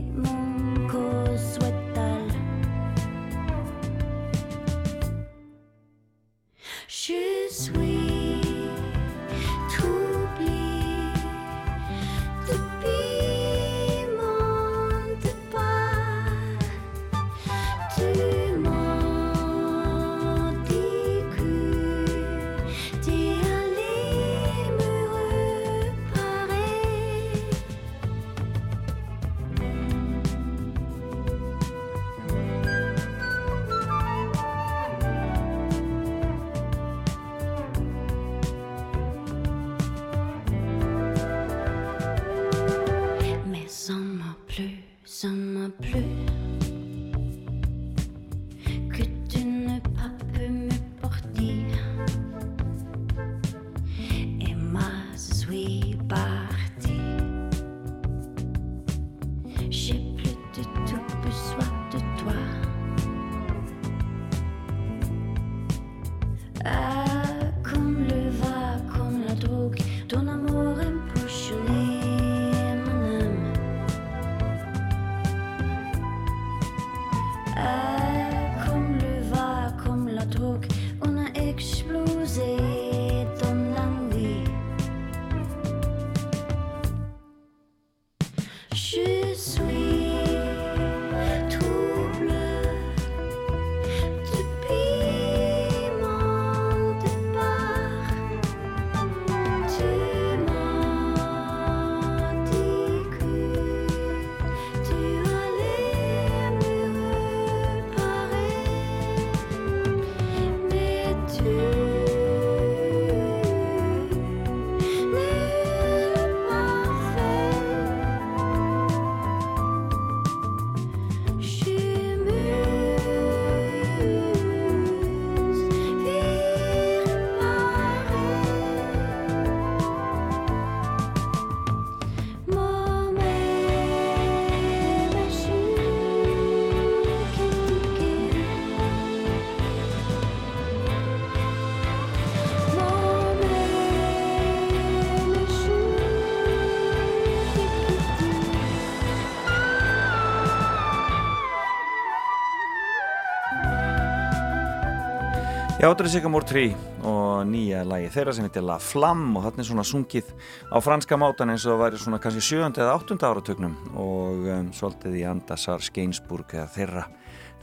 [155.87, 156.63] Já, þetta er Sigamór 3
[157.07, 160.33] og nýja lagi þeirra sem heitir La Flamme og þarna er svona sungið
[160.67, 162.73] á franska mátan eins og það væri svona kannski 7.
[162.73, 163.17] eða 8.
[163.29, 167.05] áratögnum og um, svolítið í Andasar Skeinsburg eða þeirra,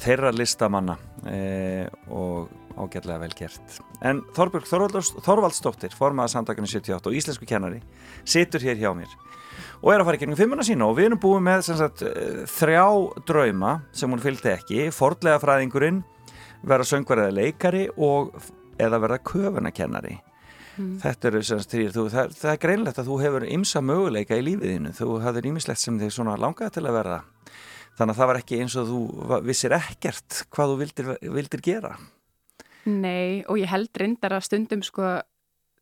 [0.06, 0.96] þeirra listamanna
[1.28, 1.42] e,
[2.16, 3.76] og ágætlega vel gert.
[4.00, 7.84] En Þorbjörg Þorvalds- Þorvaldsdóttir, formaða samtakinu 78 og íslensku kennari,
[8.24, 9.20] situr hér hjá mér
[9.84, 12.48] og er að fara í gegnum fimmuna sína og við erum búið með sagt, eh,
[12.48, 12.88] þrjá
[13.28, 16.06] drauma sem hún fylgdi ekki, fordlega fræðingurinn
[16.64, 18.36] vera söngvar eða leikari og
[18.82, 20.20] eða verða köfunakennari
[20.74, 24.74] þetta eru sem þú, það, það er greinlegt að þú hefur ymsa möguleika í lífið
[24.74, 27.20] þínu, þú hafðir ýmislegt sem þig svona langaði til að verða.
[27.94, 29.02] Þannig að það var ekki eins og þú
[29.46, 31.94] vissir ekkert hvað þú vildir, vildir gera.
[32.90, 35.14] Nei, og ég held reyndar að stundum sko,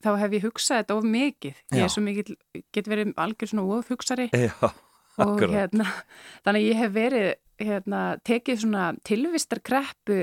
[0.04, 1.62] þá hef ég hugsað þetta of mikið.
[1.78, 2.34] Ég er svo mikið,
[2.76, 4.54] get verið algjör svona of hugsari Já,
[5.24, 5.88] og hérna,
[6.44, 10.22] þannig að ég hef verið, hérna, tekið svona tilvistarkreppu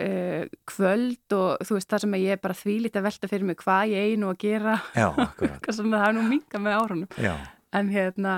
[0.00, 3.60] uh, kvöld og þú veist það sem ég er bara þvílít að velta fyrir mig
[3.60, 4.78] hvað ég einu að gera,
[5.60, 7.10] hvað sem það er nú minga með árunum.
[7.20, 7.34] Já.
[7.78, 8.34] En hérna,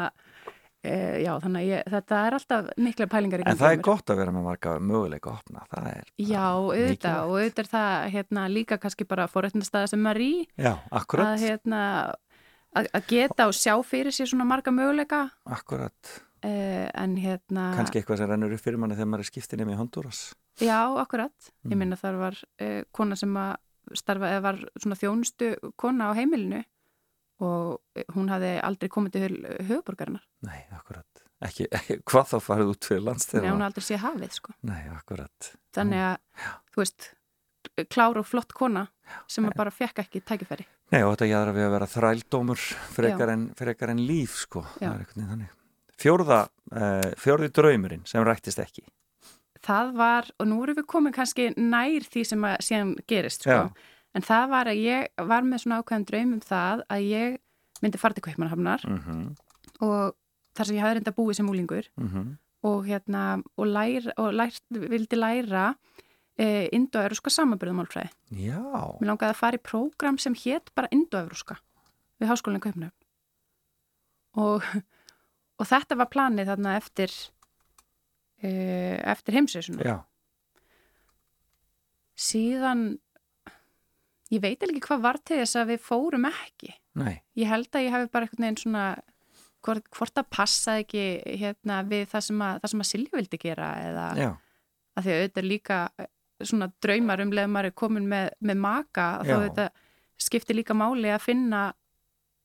[0.84, 3.84] uh, já, þannig að ég, þetta er alltaf mikla pælingar í En það er mér.
[3.86, 7.70] gott að vera með marga möguleika að opna það er Já, auðvitað, og auðvitað er
[7.76, 10.34] það hérna, líka kannski bara fórrættnastæða sem maður í.
[10.60, 11.80] Já, akkurat, að, hérna,
[12.76, 15.24] að, að geta og sjá fyrir sér svona marga möguleika.
[15.48, 16.18] Akkurat.
[16.42, 19.76] Uh, en hérna kannski eitthvað sem rennur upp fyrir manni þegar maður er skiptinni með
[19.78, 20.22] Honduras
[20.60, 21.32] já, akkurat,
[21.64, 21.78] ég Mm.
[21.78, 23.56] minna þar var uh, kona sem að
[23.98, 26.62] starfa eða var svona þjónustu kona á heimilinu
[27.42, 32.70] og eh, hún hafði aldrei komið til höfuborgarinnar Nei, akkurat ekki, ekki, Hvað þá farið
[32.76, 34.54] út fyrir Nei, hún hafði aldrei séð hafið sko.
[34.62, 37.08] Nei, akkurat þannig að, þú veist
[37.90, 38.86] klár og flott kona
[39.30, 43.30] sem að bara fekk ekki tækifæri Nei, og þetta jæðra við að vera þrældómur frekar
[43.32, 44.60] en, frekar en líf, sko.
[44.76, 44.90] Já.
[46.02, 48.82] Fjórða, uh, fjórði draumurinn sem rættist ekki.
[49.62, 53.70] Það var, og nú erum við komin kannski nær því sem að síðan gerist sko.
[54.12, 57.38] En það var að ég var með svona ákveðan draum um það að ég
[57.82, 59.32] myndi fara til Kaupmannhafnar Mm
[59.82, 60.14] og
[60.56, 61.88] þar sem ég hafði reynda búið sem úlingur
[62.62, 65.74] og hérna og, læra, og lært, vildi læra
[66.38, 68.10] e, indoevruska samanbyrðumálfræði
[68.46, 68.60] Já,
[69.00, 71.56] mér langaði að fara í prógram sem hétt bara indoevruska
[72.20, 73.02] við háskólinni Kaupmannhafn
[74.38, 74.62] og,
[75.58, 77.10] og þetta var planið þarna eftir
[78.42, 79.96] eftir heimsveisuna já,
[82.18, 82.84] síðan
[84.32, 86.72] ég veit ekki hvað var til þess að við fórum ekki.
[86.98, 88.86] Nei, ég held að ég hafi bara einhvern veginn svona
[89.64, 91.04] hvort, hvort það passaði ekki
[91.42, 94.30] hérna, við það sem að, það sem að Silja vildi gera eða já,
[94.96, 96.10] að því að auðvitað er líka eh,
[96.42, 99.80] svona draumar um leið maður er komin með, með maka þá auðvitað
[100.22, 101.62] skiptir líka máli að finna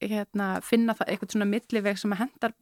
[0.02, 2.54] hérna, finna það eitthvað svona milliveg sem að hendar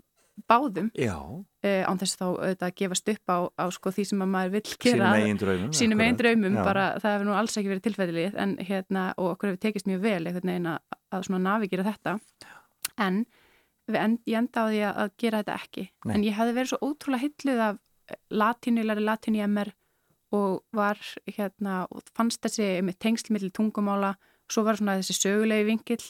[0.50, 4.26] báðum já, uh, án þess þá auðvitað að gefast upp á, á sko, því sem
[4.26, 7.86] að maður sínum gera eigin sínum einn draumum, bara það hefur nú alls ekki verið
[7.88, 12.18] tilfæðilið en hérna, og okkur hefur tekist mjög vel einhvern veginn að, að navigira þetta.
[13.06, 13.24] En
[13.94, 15.88] end, ég enda á því að, gera þetta ekki.
[16.06, 16.14] Nei.
[16.16, 17.82] en ég hefði verið svo ótrúlega hilluð af
[18.30, 19.74] latínu, ég læri latínu í MR
[20.36, 24.16] og var hérna og fannst þessi með tengslmiðl tungumála
[24.52, 26.04] svo var svona þessi sögulegi vinkill.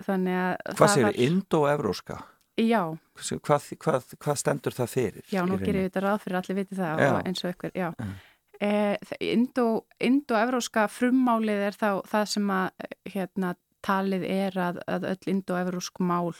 [0.00, 2.18] Þannig að Hvað séu, var, indo-evróska?
[2.60, 2.82] Já,
[3.20, 5.24] Hvað, hvað, hvað stendur það fyrir?
[5.32, 7.90] já, nú gerir við þetta ráð fyrir allir viti það og eins og ykkur, já
[7.98, 8.14] Mm.
[8.60, 12.70] Eh, það- Indo- Indo-evróska frummálið er þá það sem að
[13.08, 16.34] hérna, talið er að, að öll indo-evrósk mál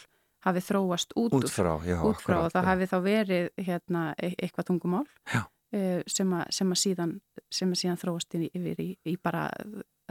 [0.44, 1.96] hafi þróast út, Út frá, já.
[2.04, 2.68] út frá og akkurat, það já.
[2.68, 5.06] hafi þá verið hérna, e- eitthvað tungumál
[5.72, 9.46] eh, sem, að, sem, að síðan, sem að síðan þróast yfir í, í bara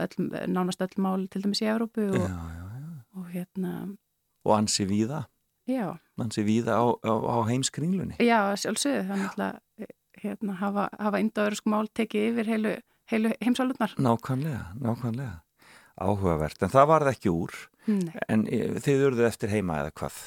[0.00, 3.04] öll, nánast öll mál til dæmis í Evrópu og, já, já.
[3.14, 3.96] og hérna,
[4.44, 5.26] Og ansi víða,
[5.70, 5.86] já,
[6.20, 8.16] ansi víða á, á, á heimskringlunni.
[8.20, 9.90] já, sjálfsögðu það er náttúrulega
[10.20, 12.72] hérna, hafa, hafa indo-evrósk mál tekið yfir heilu,
[13.12, 13.94] heilu heimsálutnar.
[13.96, 15.38] Nákvæmlega, nákvæmlega.
[16.00, 17.54] Áhugavert, en það varð ekki úr.
[17.88, 18.12] Nei.
[18.28, 20.18] En eh, þið urðu eftir heima eða hvað?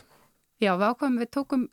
[0.62, 1.64] Já, við ákvæmum, við tókum,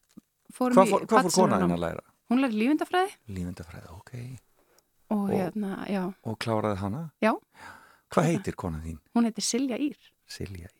[0.52, 1.74] fórum Hvað í fór, hvað fór bachelornám.
[1.76, 2.04] að læra?
[2.30, 4.12] Hún lærði lífindafræði Lífendafræði, ok.
[5.10, 7.02] og, Og- hérna, já, Og kláraði hana?
[7.20, 7.32] Já.
[8.10, 8.98] Hvað heitir konað þín?
[9.14, 9.96] hún heitir Silja Ír,
[10.26, 10.74] Silja Ír.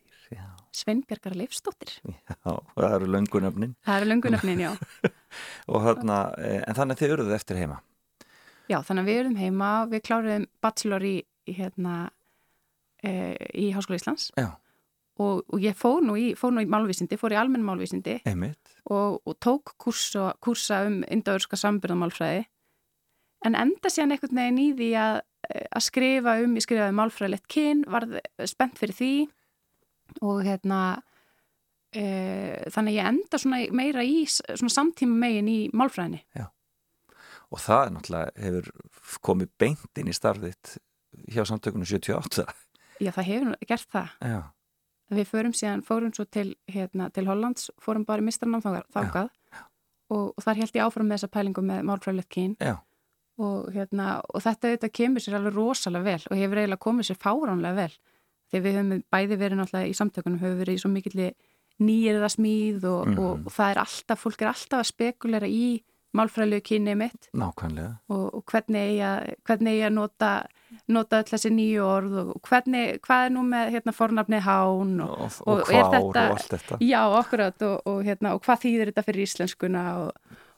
[0.71, 1.91] Sveinbjörgar Leifsdóttir.
[2.07, 3.73] Já, það eru löngunöfnin.
[3.85, 4.71] Það eru löngunöfnin, já.
[5.87, 7.81] Þarna, eh, en þannig að þið urðu eftir heima?
[8.71, 11.15] Já, þannig að við erum heima, við kláruðum bachelor í,
[11.49, 11.95] í, hérna,
[13.03, 13.11] e,
[13.57, 14.53] í Háskóla Íslands Já,
[15.19, 19.19] og, og ég fór nú í, fór nú í málvísindi, fór í almenn málvísindi og,
[19.25, 22.45] og tók kursa, kursa um indoörska sambyrðamálfræði
[23.47, 25.19] en enda síðan einhvern veginn í því að,
[25.67, 28.19] að skrifa um, ég skrifaði málfræðilegt kyn, varð
[28.49, 29.13] spennt fyrir því
[30.21, 30.79] og hérna
[31.95, 32.03] e,
[32.73, 36.23] þannig ég enda svona meira í svona samtíma megin í málfræðinni.
[37.51, 40.77] Og það er náttúrulega hefur komið beint inn í starfðitt
[41.31, 42.45] hjá samtökunum 78.
[43.01, 44.17] Já, það hefur gert það.
[44.21, 44.41] Já,
[45.11, 49.27] Við förum síðan, fórum svo til, hérna, til Hollands, fórum bara í mistranám þangað
[50.07, 52.53] og, og þar held ég áfram með þessa pælingu með málfræðilegt kyn.
[52.63, 52.77] Já,
[53.41, 57.19] og, hérna, og þetta auðvitað kemur sér alveg rosalega vel og hefur eiginlega komið sér
[57.21, 57.93] fáránlega vel
[58.51, 61.31] þegar við höfum bæði verið náttúrulega í samtökunum höfum verið í svo mikill
[61.81, 63.17] nýjirða smíð og, Mhm.
[63.19, 65.81] og, og það er alltaf, fólk er alltaf að spekulera í
[66.13, 67.93] málfræðilegu kynni mitt nákvæmlega.
[68.09, 70.31] og, og hvernig eigi að, hvernig eigi að nota,
[70.91, 75.31] nota öll þessi nýju orð og hvernig, hvað er nú með hérna, fornafni hán og,
[75.47, 76.77] Og, og, allt þetta.
[76.83, 80.11] já, akkurat og, og, hérna, og hvað þýðir þetta fyrir íslenskuna og,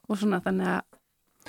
[0.09, 0.81] og svona þannig að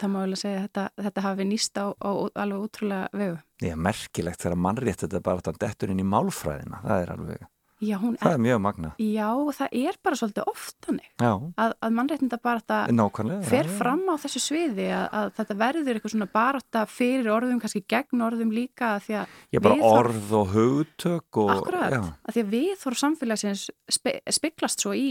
[0.01, 2.11] það má vel að segja að þetta, þetta hafi nýst á, á
[2.45, 3.41] alveg útrúlega vegu.
[3.65, 6.81] Já, merkilegt þegar mannrétt þetta bara þann dettur inn í málfræðina.
[6.85, 7.51] Það er alveg,
[7.85, 8.91] Já, það er, er mjög magna.
[9.03, 9.27] já,
[9.59, 13.43] það er bara svolítið oft hannig Já, að, að mannréttinda bara þetta nákvæmlega.
[13.51, 13.77] fer já, já.
[13.83, 18.25] fram á þessu sviði að, að þetta verður eitthvað svona barata fyrir orðum, kannski gegn
[18.25, 22.45] orðum líka að því að Ég bara orð og hugtök og, Akkurat, já, að því
[22.47, 23.67] að við þóru samfélagsins
[23.99, 25.11] spe, spiklast svo í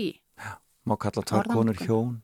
[0.88, 1.53] má kalla Orðanotkun.
[1.53, 2.15] konur hjón.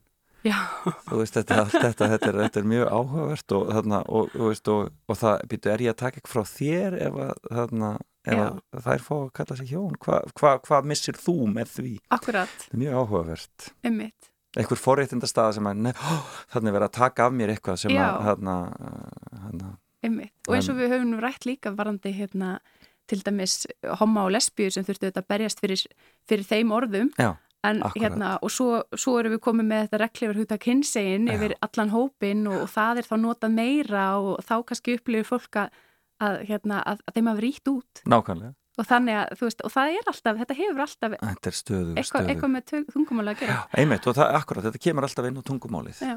[0.44, 5.18] Veist, þetta, þetta, þetta, er, þetta er mjög áhugavert og, þarna, og, veist, og, og
[5.20, 7.90] það, býtu, er ég að taka ekki frá þér ef, að, þarna,
[8.24, 8.46] ef Já.
[8.48, 10.00] að þær fá að kalla sig hjón?
[10.06, 11.94] Hvað hva, hva missir þú með því?
[12.16, 13.70] akkurat, Þetta er mjög áhugavert.
[13.90, 16.00] ummitt Einhver forréttindastaða sem að, nef,
[16.50, 18.06] þannig verið að taka af mér eitthvað sem Já.
[18.08, 18.56] að, þarna,
[20.00, 20.32] Einmitt.
[20.48, 22.54] Og eins og við höfum rætt líka varandi hérna,
[23.10, 23.66] til dæmis
[24.00, 25.82] homma og lesbíu sem þurftu þetta að berjast fyrir,
[26.30, 27.34] fyrir þeim orðum já,
[27.66, 31.34] en hérna og svo, svo erum við komið með þetta reglifur hugtak hinsegin Já.
[31.36, 35.58] yfir allan hópin og, og það er þá notað meira og þá kannski upplifir fólk
[35.64, 35.74] að,
[36.24, 38.54] að, hérna, að, að þeim hafa ríkt út nákvæmlega.
[38.80, 41.90] og þannig að þú veist og það er alltaf, þetta hefur alltaf Þetta er stöðu,
[41.96, 42.30] eitthvað, stöðu.
[42.32, 43.56] eitthvað með tungumáli að gera.
[43.58, 46.00] Já, einmitt og það, akkurat, þetta kemur alltaf inn á tungumálið.
[46.00, 46.16] Já.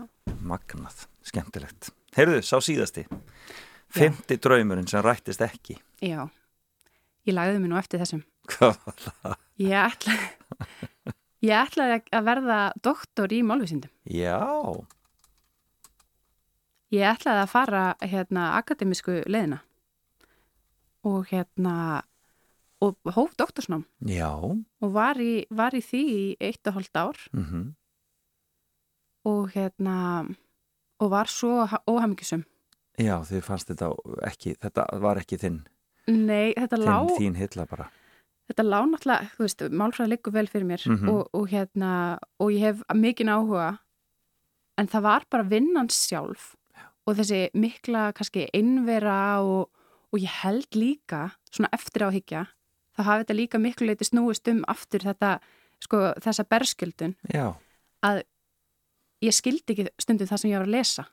[0.53, 1.89] Magnað, skemmtilegt.
[2.15, 3.03] Heyrðu, sá síðasti.
[3.93, 5.75] Femti draumurinn sem rættist ekki.
[6.03, 6.23] Já,
[7.27, 8.23] ég lagði mig nú eftir þessum.
[8.49, 9.35] Hvað var það?
[9.63, 10.31] Ég ætlaði,
[11.43, 13.91] ég ætlaði að verða doktor í málvísindum.
[14.07, 14.39] Já,
[16.93, 19.63] Ég ætlaði að fara hérna akademisku leðina
[21.03, 22.03] og hérna
[22.83, 27.17] og hóf doktorsnám já, og var í, var í því í eitt og hálft ár
[27.33, 27.63] mhm,
[29.25, 29.95] og hérna
[31.01, 32.43] og var svo óhamingisum.
[32.99, 33.89] já, þið fannst þetta
[34.29, 35.61] ekki, þetta var ekki þinn,
[36.07, 37.89] Nei, þetta þinn lá, þín hilla bara.
[38.49, 41.09] Þetta lá náttúrulega, þú veist, málfræði liggur vel fyrir mér Mhm.
[41.09, 43.79] og, og hérna, og ég hef mikinn áhuga
[44.77, 46.55] en það var bara vinnan sjálf
[47.07, 49.69] og þessi mikla kannski einvera og,
[50.13, 52.47] og ég held líka, svona eftir áhyggja,
[52.97, 55.39] þá hafi þetta líka miklu leiti snúist um aftur þetta,
[55.81, 57.53] sko, þessa berskjöldun Já,
[58.03, 58.23] að
[59.23, 61.05] ég skildi ekki stundum það sem ég var að lesa.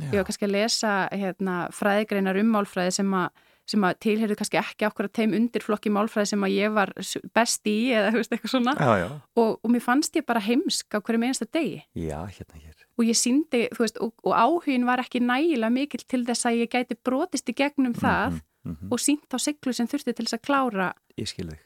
[0.00, 3.30] já, Ég var kannski að lesa hérna, fræðigreinar ummálfræði sem, að-
[3.70, 6.92] sem að tilherðu kannski ekki okkur að þeim undirflokki málfræði sem að ég var
[7.36, 8.74] best í eða veist eitthvað svona.
[8.76, 9.06] Já, já,
[9.40, 11.80] og, og mér fannst ég bara heimsk á hverju einasta degi.
[11.96, 12.82] Já, hérna hér.
[12.94, 16.74] Og ég síndi, veist, og, og áhugin var ekki nægilega mikill til þess að ég
[16.74, 18.92] gæti brotist í gegnum það mm -hmm.
[18.92, 20.92] og sínt á siglu sem þurfti til þess að klára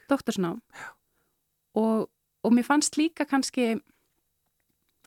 [0.09, 0.62] doktorsnám.
[1.74, 2.09] Og,
[2.42, 3.80] og mér fannst líka kannski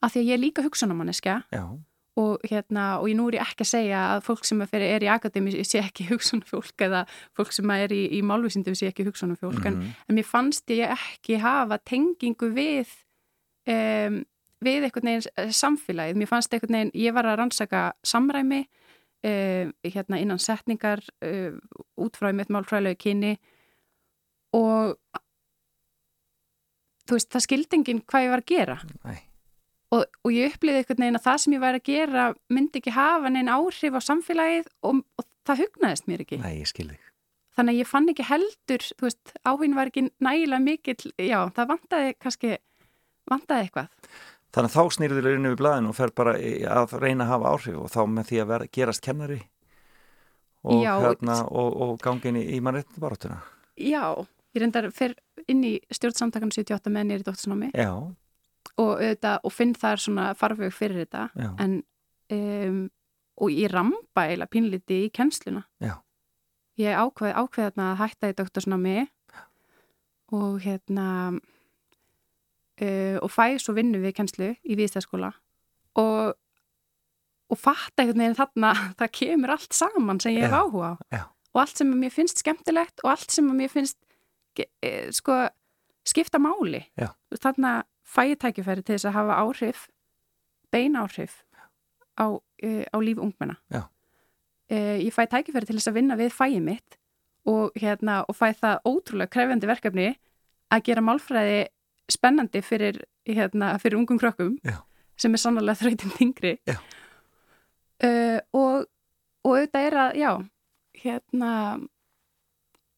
[0.02, 1.80] að því að ég er líka hugsunamanniska Já,
[2.20, 5.08] og hérna, og ég nú er ég ekki að segja að fólk sem er, í
[5.08, 7.06] akademi sé ekki hugsunafólk eða
[7.38, 9.94] fólk sem er í, í málvísindum sé ekki hugsunafólk en, Mhm.
[10.10, 12.88] en mér fannst ég ekki hafa tengingu við
[13.68, 14.26] um,
[14.62, 18.68] við einhvern veginn eh, samfélagið, mér fannst einhvern veginn ég var að rannsaka samræmi
[19.24, 21.62] um, hérna innan setningar um,
[21.98, 23.38] út frá mitt málfræðilegu kynni
[24.54, 24.98] og
[27.08, 29.20] þú veist, það skildi enginn hvað ég var að gera Nei.
[29.92, 32.94] Og, og ég upplýði einhvern veginn að það sem ég væri að gera myndi ekki
[32.96, 36.42] hafa neinn áhrif á samfélagið og, og það hugnaðist mér ekki.
[36.44, 37.08] Nei, ég skil þig.
[37.58, 41.72] Þannig að ég fann ekki heldur þú veist, áhugin var ekki nægilega mikill já, það
[41.74, 42.54] vantaði kannski
[43.32, 44.12] vantaði eitthvað.
[44.52, 46.34] Þannig að þá snýrður þér inn við blaðinu og fer bara
[46.76, 49.38] að reyna að hafa áhrif og þá með því að vera, gerast kennari
[50.62, 53.38] og, Já, hérna, og, og gangin í, í mannréttin baráttuna.
[53.80, 54.04] já,
[54.56, 55.16] ég reyndar fyrir
[55.50, 57.92] inn í stjórnsamtakanu 78 með nýri dóttisnámi Já,
[58.78, 61.28] og, auðvitað, og finn þar svona farveg fyrir þetta.
[61.36, 61.78] Já, en
[62.32, 62.82] um,
[63.42, 65.64] og ég ramba eiginlega pínliti í kennsluna.
[65.82, 65.96] Já.
[66.80, 68.98] ég ákveð, ákveð þarna að hætta í doktorsnámi
[70.32, 71.08] og hérna
[72.82, 75.34] uh, og fæ svo vinnu við kennslu í viðstæðskóla
[76.00, 76.38] og
[77.52, 81.28] og fatta einhvern veginn þarna það kemur allt saman sem ég hef áhuga á.
[81.52, 83.98] Og allt sem mér finnst skemmtilegt og allt sem mér finnst
[84.56, 85.44] eh, sko
[86.08, 86.86] skipta máli.
[86.96, 87.12] Já.
[87.44, 87.82] þarna
[88.12, 89.88] fæ ég tækifæri til þess að hafa áhrif
[90.72, 91.42] bein áhrif
[92.20, 96.60] á, uh, á líf ungmenna uh, ég fæ tækifæri til þess að vinna við fæið
[96.66, 96.98] mitt
[97.48, 100.10] og, hérna, og fæ það ótrúlega krefjandi verkefni
[100.72, 101.62] að gera málfræði
[102.12, 104.82] spennandi fyrir, hérna, fyrir ungum krökkum Já.
[105.18, 106.78] sem er sannlega þrautin þingri Já.
[108.06, 108.88] uh, og,
[109.46, 110.32] og auðvitað er að, já
[111.02, 111.52] hérna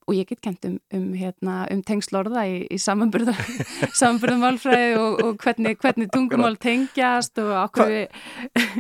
[0.08, 5.38] og ég get kent um, um, hérna, um tengslorða í, í samanburðum málfræði og, og
[5.44, 8.22] hvernig, hvernig tungumál tengjast og okkur við,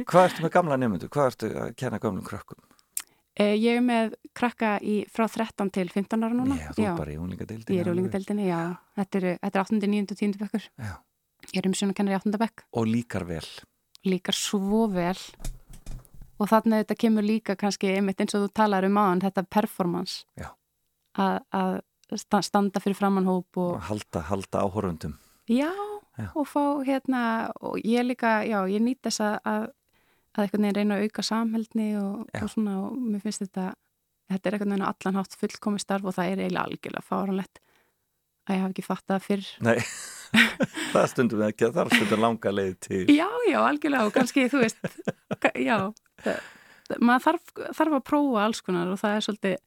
[0.09, 1.09] Hvað ertu með gamla nefndu?
[1.13, 2.59] Hvað ertu að kenna gamlum krökkum?
[3.39, 6.99] eh, ég er með krakka í frá 13 til 15 ára núna Já, þú er
[6.99, 7.73] bara í úlingadeildinu.
[7.75, 8.59] ég er í úlingadeildinni, já
[8.99, 9.79] þetta er, þetta er 8.
[9.95, 10.03] 9.
[10.11, 10.37] og 10.
[10.43, 10.93] bekkur Já.
[11.53, 12.37] ég er um sjónakennari í 8.
[12.43, 13.47] bekk Og líkar vel.
[14.05, 15.17] líkar svo vel
[16.41, 20.25] og þarna þetta kemur líka kannski einmitt eins og þú talar um aðan þetta performance
[20.37, 20.51] Já.
[21.17, 21.73] Að, að
[22.19, 25.17] sta- standa fyrir framannhóp og Og halda, halda áhorundum.
[25.49, 25.71] já,
[26.17, 26.27] Já.
[26.35, 29.63] og fá hérna og ég líka, já, ég nýt þess að að,
[30.37, 33.73] að einhvern veginn reyna að auka samheldni og, og svona og mér finnst þetta
[34.29, 37.59] þetta er einhvern veginn á allan hátt fullkomi starf og það er eiginlega algjörlega fáranlegt
[38.47, 39.77] að ég hafi ekki fattað fyrr Nei,
[40.93, 43.03] það stundum ekki, það er stundum langa leið til.
[43.13, 44.81] Já, já, algjörlega og kannski, þú veist,
[45.69, 45.77] já,
[46.23, 49.57] það- maður þarf, þarf að prófa alls konar og það er svolítið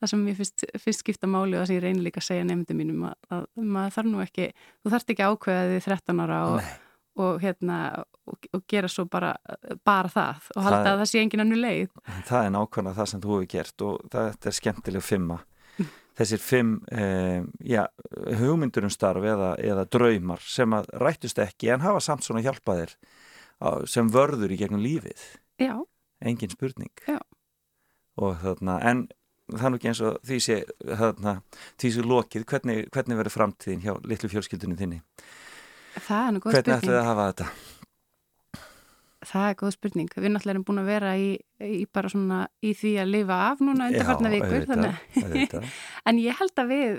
[0.00, 2.44] það sem mér finnst, finnst skipta máli og það sem ég reynir líka að segja
[2.48, 4.48] nefndum mínum að, að maður þarf nú ekki,
[4.84, 6.70] þú þarft ekki að ákveða því 13 ára og,
[7.26, 7.78] og hérna,
[8.28, 9.32] og, og gera svo bara,
[9.88, 11.90] bara það og halda Það- að það sé engin annu leið.
[12.28, 15.38] það er nákvæmlega það sem þú hefur gert og þetta er skemmtileg fimma.
[16.16, 17.82] Þessir fimm eh, já,
[18.40, 22.94] hugmyndur um starf eða, eða draumar sem að rættust ekki en hafa samt svona hjálpaðir
[23.88, 25.20] sem vörður í gegnum lífið.
[25.60, 25.74] Já,
[26.24, 27.18] engin spurning Já.
[28.16, 29.06] þarna, en
[29.52, 31.36] það er nú ekki eins og því sé þarna,
[31.78, 35.00] því sé lokið, hvernig, hvernig verður framtíðin hjá litlu fjölskyldunni þinni
[36.06, 36.98] það er nú góð hvernig spurning.
[36.98, 37.48] að hafa þetta
[39.26, 40.10] Það er góð spurning.
[40.14, 41.30] Við náttúrulega erum búin að vera í,
[41.66, 44.66] í bara svona í því að lifa af núna undarfarna vikur.
[44.68, 45.64] Þannig, auðvitað.
[46.06, 46.92] En ég held að við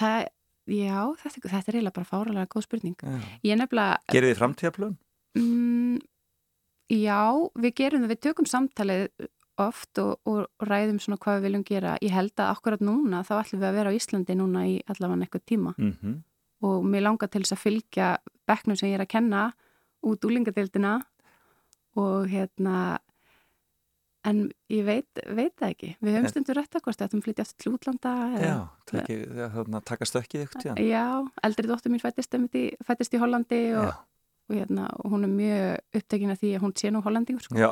[0.00, 0.24] það,
[0.72, 2.96] já, þetta, þetta er eiginlega bara fáralega góð spurning.
[2.98, 3.28] Já.
[3.46, 4.96] Ég nefnilega, Gerið þið framtíðaplön?
[5.38, 6.00] mm,
[6.96, 7.20] já,
[7.62, 9.06] við gerum það, við tökum samtalið
[9.60, 11.96] oft og, og ræðum svona hvað við viljum gera.
[12.00, 15.26] Ég held að akkurat núna, þá ætlum við að vera á Íslandi núna í allavega
[15.26, 16.20] eitthvað tíma Mm
[16.62, 18.10] og mér langar til þess að fylgja
[18.48, 19.46] bekknum sem ég er að kenna
[20.06, 21.00] út úlingadeildina
[21.98, 23.00] og hérna
[24.26, 27.46] en ég veit, veit það ekki við höfum stundur rætt að hvort ættum að flytja
[27.50, 28.54] til útlanda Já,
[29.90, 31.06] taka stökkið ykkur tíðan Já,
[31.42, 32.38] eldri dóttur mín fættist,
[32.86, 33.96] fættist í Hollandi og, Já,
[34.46, 37.58] og, hérna, og hún er mjög upptekin af því að hún sé nú Hollandingur sko.
[37.58, 37.70] já.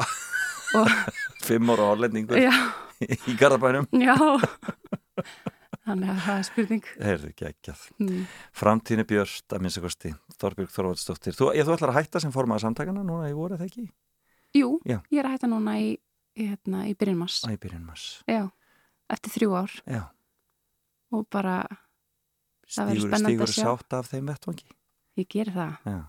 [0.81, 0.91] og,
[1.51, 2.53] fimm ára hollendingur já,
[3.31, 4.15] í Garðabænum já
[5.87, 8.21] þannig að það er spurning Heyrðu ekki mm.
[8.57, 12.35] Framtíðin er björst að minnsta kosti Þorbjörg Þorvaldsdóttir Þú, ég, þú ætlar að hætta sem
[12.35, 13.89] formaða samtakana núna í voru, eða ekki?
[14.57, 14.99] Jú, Já.
[15.11, 15.91] ég er að hætta núna í
[16.39, 17.41] hérna, í byrjun mars.
[17.47, 18.07] Æ, byrjun mars.
[18.31, 18.49] Já,
[19.13, 20.03] eftir þrjú ár Já,
[21.15, 21.61] og bara
[22.67, 24.67] stígur, stígur að sátt af þeim vettvangi.
[25.21, 25.77] ég geri það.
[25.87, 26.01] Já,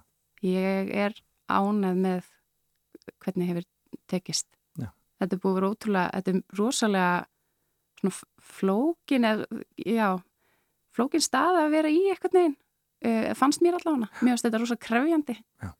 [0.41, 1.13] Ég er
[1.51, 2.29] ánæð með
[3.21, 3.67] hvernig hefur
[4.09, 4.47] tekist.
[5.22, 8.11] Þetta er búið að vera ótrúlega, þetta er rosalega
[8.41, 10.07] flókin eða, já,
[10.95, 12.57] flókin stað að vera í eitthvað neginn.
[13.01, 14.09] Uh, fannst mér allavega.
[14.22, 15.38] Mér finnst þetta rosalega krefjandi.
[15.61, 15.72] Já.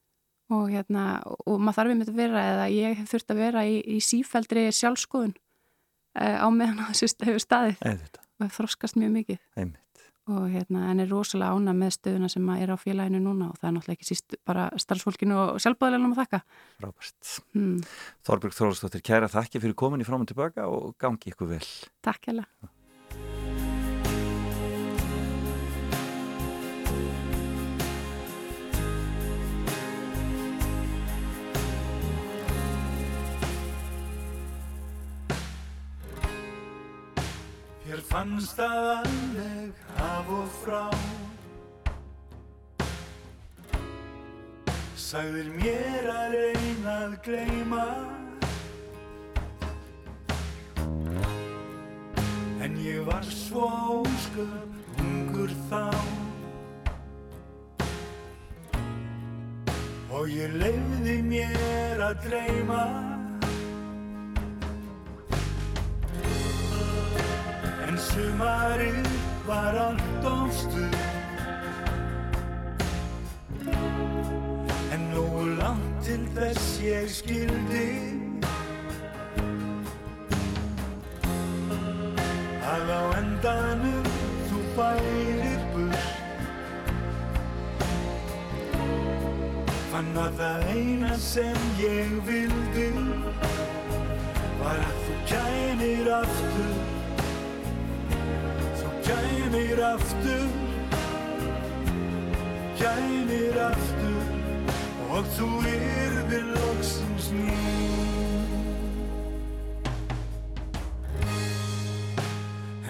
[0.52, 1.06] Og hérna,
[1.48, 4.66] og maður þarf einmitt að vera eða ég hef þurft að vera í, í sífældri
[4.76, 9.91] sjálfskoðun uh, á meðan þessu þetta, og hef þroskast mjög mikið einmitt.
[10.30, 13.70] Og hérna, en er rosalega ána með stöðuna sem er á félaginu núna og það
[13.70, 16.42] er náttúrulega ekki síst bara starfsfólkinu og sjálfbæðilegum að þakka.
[16.82, 17.32] Frábært.
[17.56, 17.80] Hmm,
[18.28, 21.66] Þorbjörg Þorvaldsdóttir, kæra þakki fyrir komin í fram og tilbaka og gangi ykkur vel.
[22.06, 22.46] takk hella.
[38.12, 40.88] Fannst það alveg af og frá.
[45.00, 47.86] Sagðir mér að reyna að gleyma.
[52.62, 53.70] En ég var svo
[54.02, 55.88] ósköp ungur þá.
[60.12, 62.84] Og ég lefði mér að dreyma
[68.02, 69.08] sumarið
[69.48, 70.96] var allt ofstuð
[74.92, 77.86] En nógu langt til þess ég skildi.
[82.72, 84.10] Að á endanum
[84.50, 86.08] þú bærir burt.
[89.92, 92.90] Fann að það eina sem ég vildi
[94.62, 96.91] Var að þú kænir aftur
[99.02, 100.50] Þú kænir aftur.
[102.78, 104.42] Kænir aftur.
[105.12, 108.46] Og þú yrðir loksins mín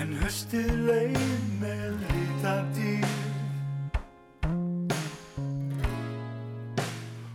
[0.01, 3.09] En höstið leið með lita dýr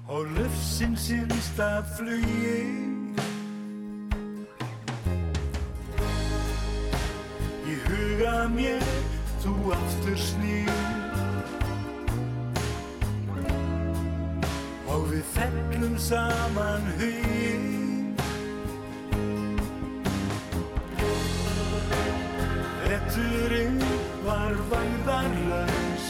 [0.07, 2.61] Og lufsins innsta flugi.
[2.63, 2.96] Í
[8.49, 8.83] mér
[9.43, 10.73] þú aftur snýr.
[14.87, 17.65] Og við fellum saman hugin
[22.87, 23.83] Veturinn
[24.25, 26.09] var væðarlaus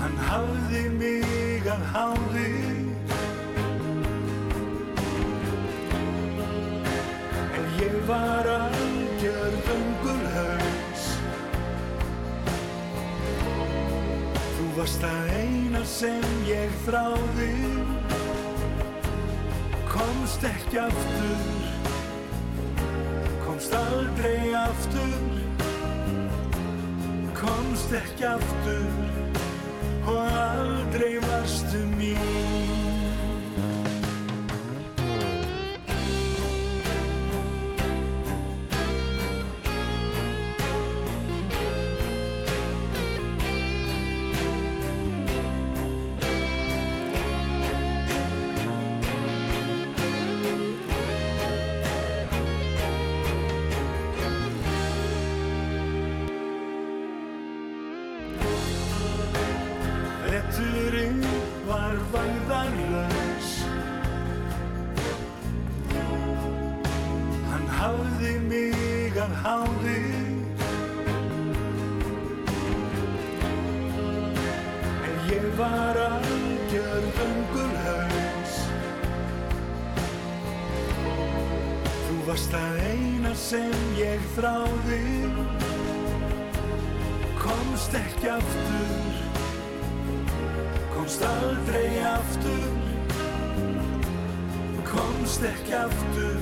[0.00, 2.67] Hann hafði mig að háði
[8.08, 11.02] Var algjör vöngulhaus
[14.56, 17.50] Þú varst það eina sem ég þráði.
[19.92, 21.44] Komst ekki aftur.
[23.44, 25.16] Komst aldrei aftur.
[27.44, 28.92] Komst ekki aftur.
[30.08, 32.87] Og aldrei varstu mín
[60.48, 61.24] Veturinn
[61.68, 63.48] var væðarlaus
[67.50, 69.98] Hann hafði mig að háði.
[75.04, 78.58] En ég var algjör vöngulhaus
[82.08, 85.04] Þú varst það eina sem ég þráði.
[87.44, 89.27] Komst ekki aftur
[91.08, 92.64] Komst aldrei aftur
[94.84, 96.34] Komst ekki aftur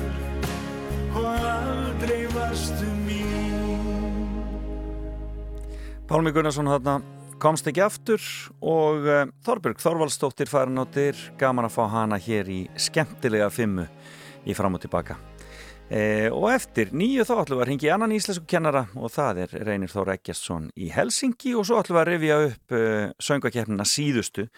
[1.14, 3.62] Og aldrei varstu mín
[6.10, 6.96] Pálmi Gunnarsson þarna
[7.38, 8.26] komst ekki aftur
[8.58, 13.86] og uh, Þorbjörg Þorvaldsdóttir farin áttir gaman að fá hana hér í skemmtilega fimmu
[14.50, 15.14] í fram og tilbaka.
[15.86, 19.38] Eh, og eftir nýju þá ætlum við að ringja í annan íslensku kennara og það
[19.44, 23.86] er Reynir Þór Eggersson í Helsingi og svo ætlum við að rifja upp eh, söngakefnina
[23.86, 24.48] síðustu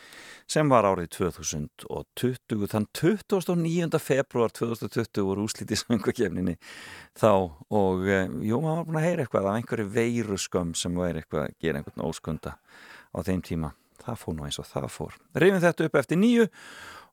[0.48, 4.00] sem var árið 2020 þann 29.
[4.00, 6.56] februar 2020 voru úslítið söngakefninni
[7.20, 11.20] þá og eh, jú, maður var búin að heyra eitthvað af einhverju veiruskömm sem væri
[11.20, 15.20] eitthvað að gera einhvern óskunda á þeim tíma, það fór nú eins og það fór
[15.36, 16.48] rifjum þetta upp eftir nýju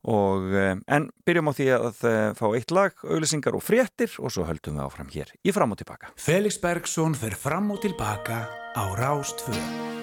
[0.05, 4.33] Og, eh, en byrjum á því að eh, fá eitt lag, auðvisingar og fréttir og
[4.33, 6.13] svo höldum við áfram hér í Fram og Tilbaka.
[6.15, 8.45] Felix Bergson fer fram og tilbaka
[8.77, 9.94] á Rástfjörn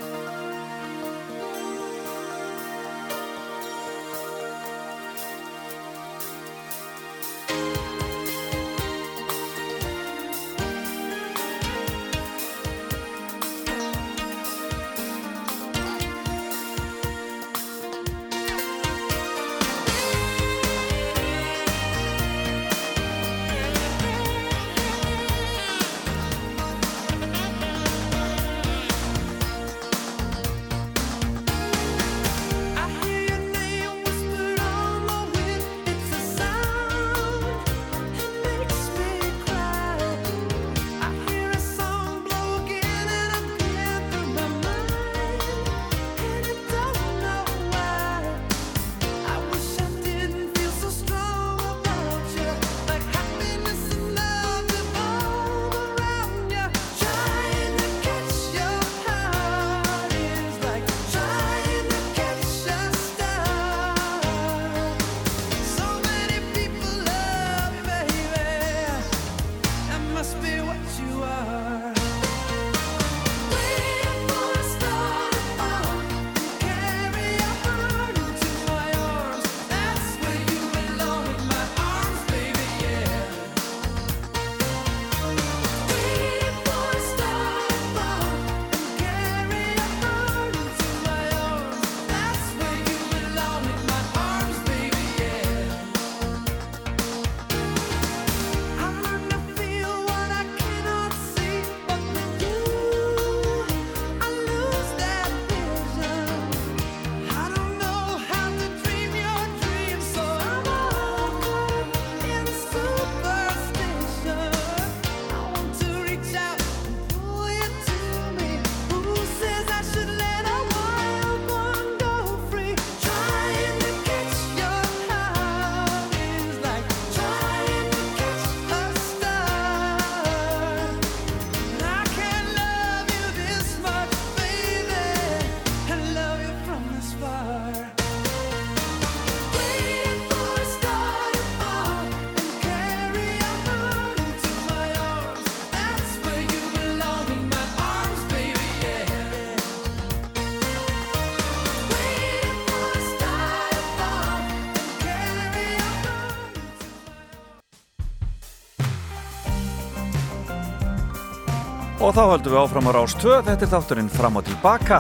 [162.13, 164.99] og þá höldum við áfram á Rást 2 þetta er þátturinn fram og tilbaka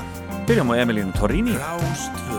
[0.48, 1.58] byrjum á Emilínu Torrini.
[1.60, 2.31] Rást 2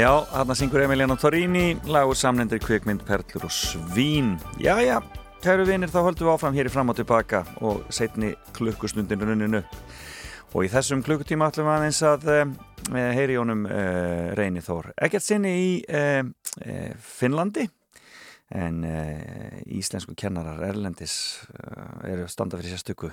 [0.00, 4.30] Já, þarna syngur Emiliano Torrini, lagur samlendir kvikmynd Perlur og Svín.
[4.56, 4.94] Já, já,
[5.44, 9.60] kæru vinir, þá höldum við áfram hér í fram og tilbaka og setni klukkustundin runninu.
[10.54, 12.54] Og í þessum klukkutíma ætlum við aðeins að uh,
[13.12, 14.94] heyri honum uh, Reyni Þór.
[14.96, 16.24] Ekkert sinni í uh,
[17.18, 17.66] Finnlandi,
[18.50, 18.80] en
[19.70, 21.14] íslensku kennarar Erlendis
[22.08, 23.12] eru standa fyrir sérstöku.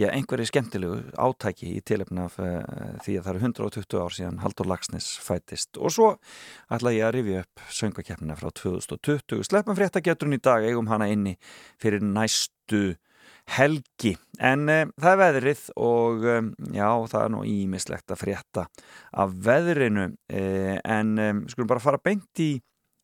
[0.00, 4.68] Já, einhverju skemmtilegu átæki í tilöfna af því að það eru 120 ár síðan Haldur
[4.68, 5.78] Lagsnes fættist.
[5.80, 6.10] Og svo
[6.72, 9.46] ætla ég að rifja upp söngakeppnina frá 2020.
[9.48, 11.38] Sleppum fréttageturinn í dag, eigum hana inni
[11.80, 12.94] fyrir næstu
[13.54, 16.22] helgi en það er veðrið og
[16.72, 18.64] já það er nú ímislegt að frétta
[19.20, 22.54] af veðrinu en um, skulum bara fara beint í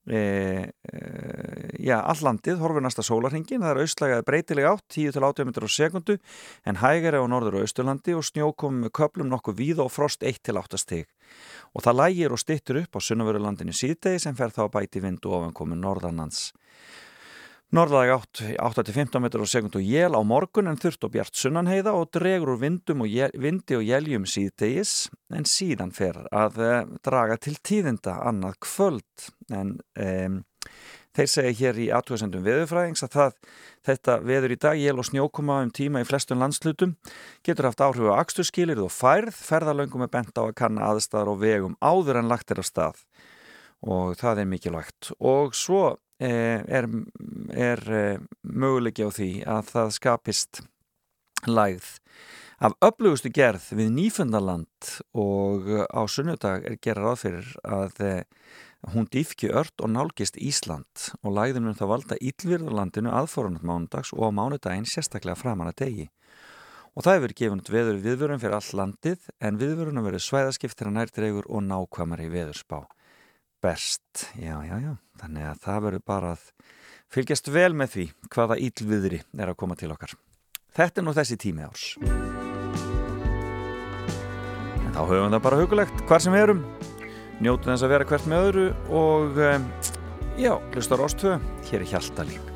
[0.09, 5.70] uh, uh, já allandið, horfur næsta sólarhingin það er austlægaði breytileg átt 10-80 metrar á
[5.76, 6.16] sekundu
[6.64, 10.80] en hægari á norður og austurlandi og snjókom með köplum nokkuð víð og frost 1-8
[10.80, 11.07] stig.
[11.74, 15.38] Og það lægir og stittur upp á sunnavörulandinu síðdegi sem fer þá bæti vind og
[15.40, 16.51] ofankomi norðanlands
[17.70, 22.08] Átt 8-15 metrar á sekund og jél á morgun en þurft og bjart sunnanheiða og
[22.10, 27.36] dregur úr vindum og jél, vindi og jéljum síðdegis en síðan fer að uh, draga
[27.38, 29.28] til tíðinda annað kvöld.
[29.54, 30.42] En um,
[31.14, 33.38] þeir segja hér í aðtöðsendum veðurfræðings að það,
[33.86, 36.98] þetta veður í dag jél og snjókoma um tíma í flestum landslutum
[37.46, 41.42] getur haft áhrif á axturskilir og færð ferðalöngum er bent á að kanna aðstæðar og
[41.46, 43.02] vegum áður en lagt er á stað.
[43.86, 45.14] Og það er mikilvægt.
[45.22, 46.86] Og svo er,
[47.56, 47.80] er
[48.44, 50.62] möguleiki á því að það skapist
[51.48, 51.88] lægð.
[52.60, 58.02] Af öflugustu gerð við Nýfundaland og á sunnudag er gerað ráð fyrir að
[58.92, 64.28] hún dýfki ört og nálgist Ísland og lægðum mun það valda Ílvirðarlandinu aðforunat mánudags og
[64.28, 66.06] á mánudaginn sérstaklega framan að degi.
[66.96, 70.96] Og það hefur gefund veður viðvörun fyrir all landið en viðvörun að verið svæðaskiptir að
[70.96, 72.82] nærtreigur og nákvæmari veðurspá
[73.62, 74.92] best, já, já, já.
[75.20, 76.44] Þannig að það verður bara að
[77.12, 80.14] fylgjast vel með því hvaða ílviðri er að koma til okkar.
[80.76, 81.86] Þetta er nú þessi tími árs.
[84.80, 86.62] En þá höfum við það bara hugulegt hvar sem við erum.
[87.40, 88.68] Njótu þess að vera hvert með öðru
[89.00, 89.42] og
[90.40, 91.40] já, hlustar ástöðu
[91.70, 92.49] hér er Hjaltalín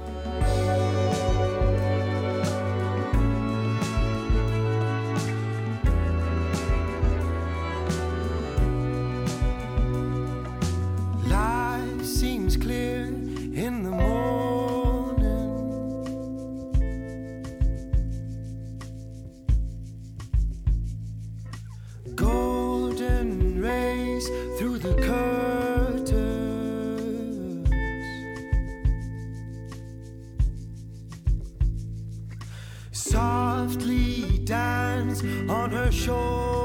[33.65, 36.64] Softly dance on her shoulders.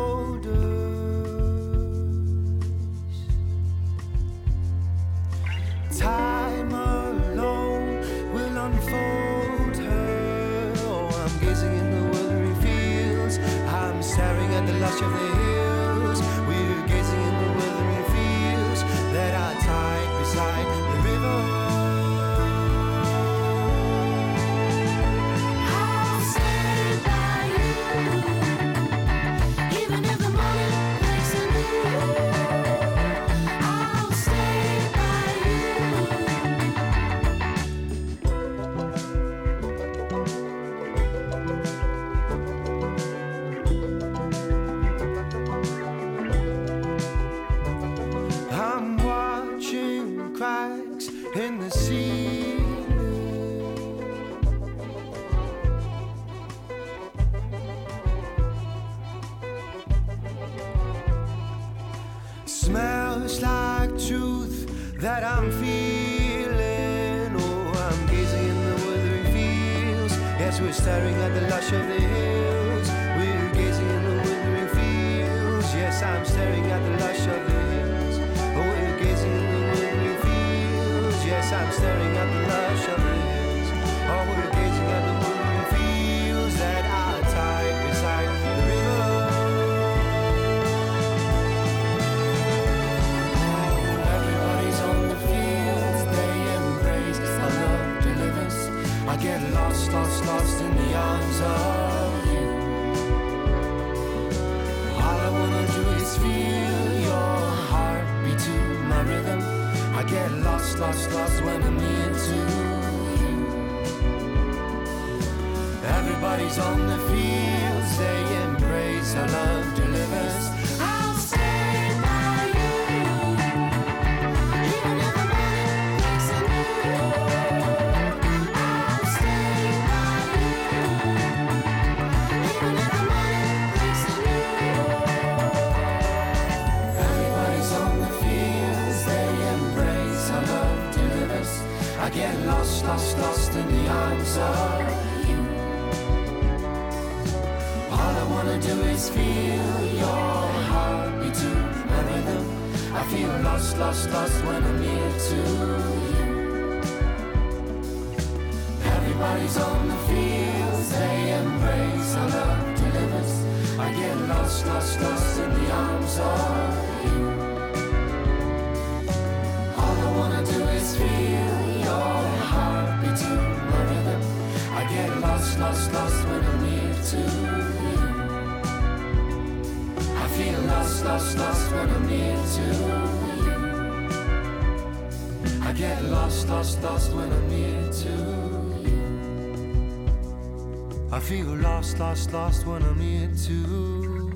[191.11, 194.31] I feel lost, lost, lost when I'm near to you.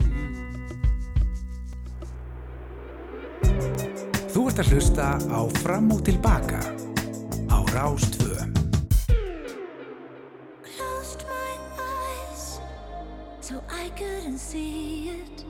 [4.34, 6.62] Þú ert að hlusta á Fram og Tilbaka
[7.54, 8.34] á Rás 2.
[13.44, 15.46] so I couldn't see it.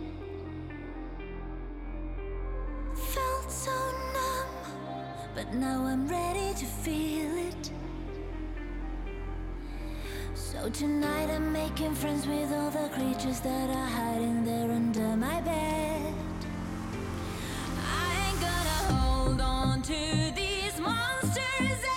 [2.95, 3.75] Felt so
[4.17, 4.55] numb,
[5.35, 7.72] but now I'm ready to feel it.
[10.63, 15.41] So tonight I'm making friends with all the creatures that are hiding there under my
[15.41, 16.13] bed.
[17.85, 21.92] I ain't gonna hold on to these monsters.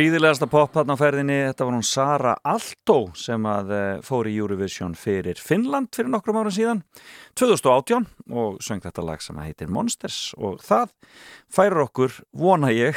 [0.00, 4.38] Príðilegasta pop þarna á ferðinni, þetta var hún Sara Alto sem að eh, fór í
[4.40, 6.78] Eurovision fyrir Finnland fyrir nokkrum ára síðan
[7.36, 10.94] 2018 og söng þetta lag sem heitir Monsters og það
[11.52, 12.96] færur okkur, vona ég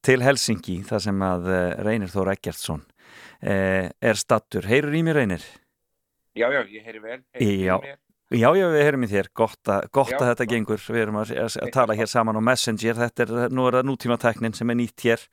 [0.00, 2.80] til Helsingi þar sem að eh, Reynir Þór Eggertsson
[3.44, 4.70] eh, er stattur.
[4.72, 5.44] Heyrur í mér Reynir?
[6.32, 7.20] Já, já, ég heyri vel.
[7.36, 7.76] Heyri Já.
[8.32, 11.20] Já, já, við heyrum í þér, gott, að, gott Já, að þetta gengur, við erum
[11.20, 14.72] að, að, tala hér saman á Messenger, þetta er, nú er það nútíma teknin sem
[14.72, 15.28] er nýtt hér,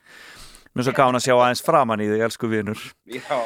[0.79, 2.83] mér er svo gána að sjá aðeins framan í þig, elsku vinur.
[3.11, 3.39] Já,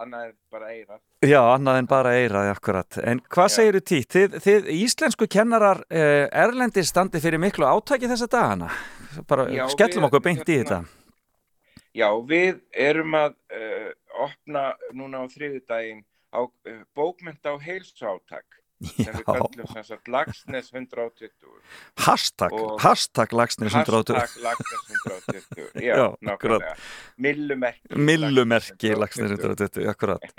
[0.00, 1.00] annað er bara eira.
[1.20, 4.14] Já, annað en bara eiraði akkurat, en hvað segir þú títt?
[4.16, 8.70] Þið, þið íslensku kennarar eh, erlendi standi fyrir miklu átaki þessa dagana,
[9.28, 10.96] bara Já, skellum okkur beint í hérna- þetta.
[12.00, 13.90] Já, við erum að uh,
[14.22, 20.08] opna núna á þriðudaginn á uh, bókmynda á heilsu átak sem við kallum sem sagt
[20.10, 21.30] Lagsnes 120
[22.06, 26.72] hashtag, hashtag lagsnir 180, Hashtag Lagsnes 120 Já, nákvæmlega.
[27.16, 30.24] Millumerki millumerki lagsnir 120, akkurat.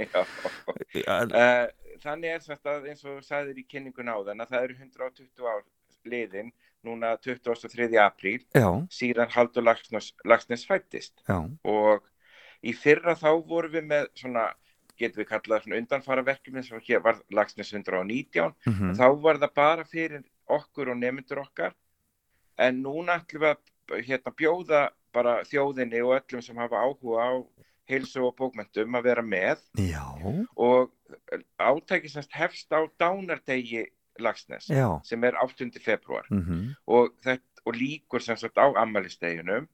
[0.92, 1.70] Uh,
[2.04, 5.48] þannig er þetta eins og þú sagðir í kynningun á þann að það eru 120
[5.48, 5.62] ár
[6.12, 6.52] liðin
[6.86, 7.88] núna 23.
[8.02, 8.42] apríl.
[8.92, 12.08] Síðan Haldur Lagsnes, Lagsnes fættist og
[12.66, 14.48] í fyrra þá vorum við með svona,
[15.02, 19.54] getum við kallað svona undanfara verkefni sem hér var Lagsnes 119, mhm, þá var það
[19.58, 21.76] bara fyrir okkur og nemyndur okkar.
[22.62, 24.82] En núna ætlum við að hérna, bjóða
[25.16, 27.32] bara þjóðinni og öllum sem hafa áhuga á
[27.91, 29.64] heilsu og bókmentum að vera með.
[29.80, 30.06] Já,
[30.56, 30.91] og
[31.60, 33.88] átæki semst hefst á dánardegi
[34.20, 35.72] Lagsnes já, sem er 8.
[35.80, 39.68] februar mhm, og, þetta, og líkur sem sagt á ammælisteginum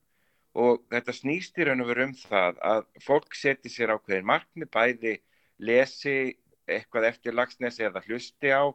[0.57, 4.71] og þetta snýst í raun og veru um það að fólk seti sér ákveðin markmið
[4.73, 5.15] bæði
[5.61, 6.17] lesi
[6.67, 8.65] eitthvað eftir Lagsnes eða hlusti á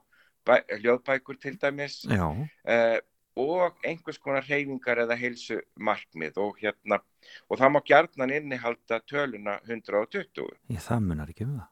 [0.47, 2.99] bæ, hljóðbækur til dæmis uh,
[3.39, 7.01] og einhvers konar reyfingar eða heilsu markmið og hérna
[7.49, 11.70] og það má gjarnan innihalda töluna 120 ég það munar ekki um það.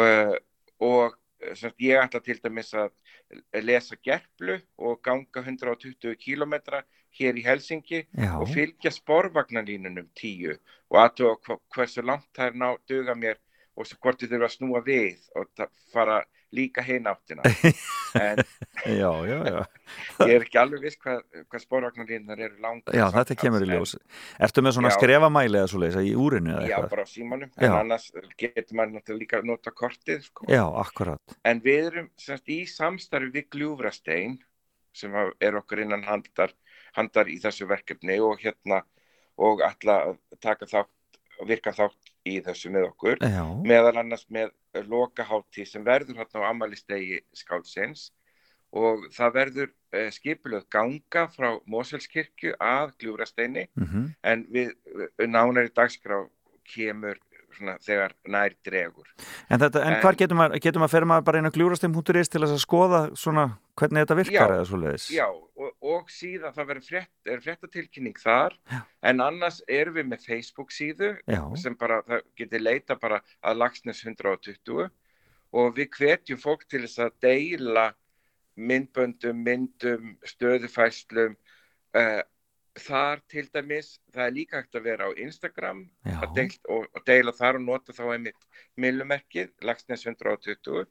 [0.00, 0.36] uh,
[0.82, 1.18] og
[1.58, 2.92] sagt, ég ætla til dæmis að
[3.64, 6.82] lesa gerplu og ganga 120 kílometra
[7.18, 10.54] hér í Helsingi Já, og fylgja sporvagnarlínunum 10
[10.92, 13.40] og aðtöga hversu langt er ná duga mér
[13.76, 17.42] og svo hvort þið þurfa að snúa við og fara líka hinn áttina
[18.20, 18.42] en
[18.84, 19.58] já, já, já.
[20.28, 23.94] ég er ekki alveg viss hvað, hvað sporvagnarlínunar eru langt Já, þetta kemur í ljós.
[24.42, 26.88] Ertu með svona skrefamæli eða svo leiðis í úrinu eða Já, eitthvað?
[26.94, 28.08] bara á símanum, en annars
[28.40, 30.48] getur maður náttúrulega líka að nota kortið sko.
[30.50, 31.36] Já, akkurat.
[31.48, 34.38] En við erum semst í samstarfi við Gljúfrastein
[34.96, 36.52] sem er okkur innan handar,
[36.96, 38.82] handar í þessu verkefni og hérna
[39.40, 40.90] og að taka þátt
[41.48, 44.52] virka þátt í þessu með okkur Já, meðal annars með
[44.88, 48.10] lokaháttíð sem verður hérna á amalistegi skáldsins.
[48.72, 53.66] Og það verður uh, skipulöð ganga frá Moselskirkju að Gljúfrasteini.
[53.76, 56.22] Mhm, en við við- nánari dagskrá
[56.72, 57.18] kemur
[57.56, 59.08] svona, þegar nær dregur.
[59.48, 62.32] En, þetta, en En- hvar getur maður, getur maður fyrir maður bara inn á gljúrastim.is
[62.32, 63.46] til að skoða svona
[63.78, 65.06] hvernig þetta virkar Já, eða svo leiðis?
[65.14, 68.80] Já, og, og síðan það verður frétt, er fréttatilkynning þar, Já.
[69.12, 73.62] en annars erum við með Facebook síðu Já, sem bara, það getur leita bara að
[73.62, 74.90] Lagsnes 120
[75.52, 77.90] og við hvetjum fólk til þess að deila
[78.56, 81.36] myndböndum, myndum, stöðufæslum,
[81.96, 82.20] uh,
[82.78, 85.82] þar til dæmis, það er líka hægt að vera á Instagram
[86.36, 88.46] deil, og, og deila þar og nota þá einmitt
[88.80, 90.86] millumerkið, Lagsnes 120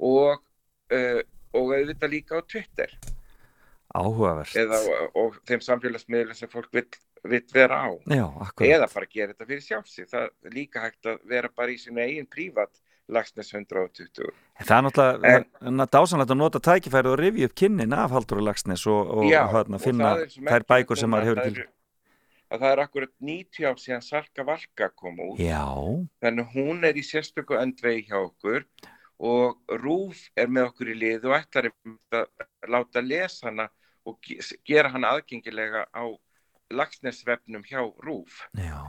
[0.00, 0.42] og,
[0.96, 1.20] uh,
[1.52, 2.94] og auðvitað líka á Twitter.
[3.90, 4.54] Áhugavert.
[4.54, 6.86] eða, og, og þeim samfélagsmiðlum sem fólk vill,
[7.26, 7.88] vill vera á.
[8.06, 8.26] Já,
[8.62, 12.04] eða bara gera þetta fyrir sjálfsig það er líka hægt að vera bara í sínu
[12.04, 12.80] eigin prívat
[13.10, 14.30] Lagsnes 120
[14.60, 18.46] En Það er náttúrulega dásanlegt að nota tækifærið og rifja upp kynnin af Haldur og
[18.48, 21.50] Lagsnes og, og Já, og finna það er svo þær bækur sem maður hefur það
[21.54, 21.68] eru-
[22.50, 25.38] að það er akkurat 90 ár síðan Salka Valka kom út.
[25.38, 25.66] Já,
[26.24, 28.64] þannig hún er í sérstöku öndvegi hjá okkur
[29.20, 32.26] og Rúf er með okkur í lið og ætlar að
[32.72, 33.68] láta lesa hana
[34.08, 36.04] og ge- gera hana aðgengilega á
[36.70, 38.44] Lagsnesvefnum hjá Rúf.
[38.56, 38.82] Já,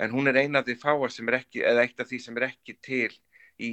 [0.00, 2.36] en hún er eina af því fáa sem er ekki eða eitt af því sem
[2.40, 3.10] er ekki til
[3.60, 3.70] í,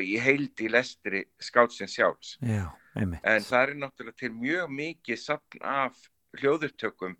[0.00, 2.36] í heildi lestri skátsins sjálfs.
[2.40, 5.98] Já, en það er náttúrulega til mjög mikið sapn af
[6.40, 7.16] hljóðurtökum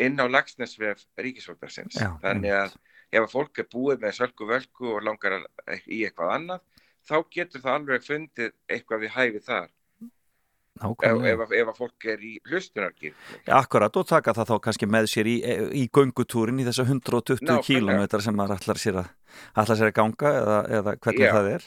[0.00, 2.76] inn á Lagsnesvef Ríkisvöldarsins þannig að
[3.10, 5.40] ef að fólk er búið með sölku völku og langar
[5.86, 9.68] í eitthvað annað þá getur það alveg fundið eitthvað við hæfi þar
[10.80, 13.12] ef, ef, að- fólk er í hlustunargir
[13.48, 15.34] Akkurat og taka það þá kannski með sér í,
[15.76, 17.64] í göngutúrin í þessa 120 Nákvæmlega.
[17.66, 19.10] kílómetra sem maður ætlar sér að,
[19.58, 21.32] ætlar sér að ganga eða, eða hvernig Já.
[21.34, 21.66] það er.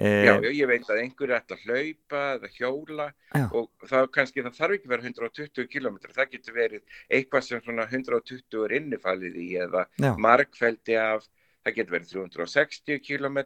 [0.00, 3.06] E, Já, já, ég veit að einhverju ætla að hlaupa eða hjóla
[3.36, 3.44] Já.
[3.52, 7.60] og það kannski, það þarf ekki að vera 120 km, það getur verið eitthvað sem
[7.66, 10.14] svona 120 er innifalið í eða Já.
[10.16, 11.28] margfeldi af,
[11.66, 13.38] það getur verið 360 km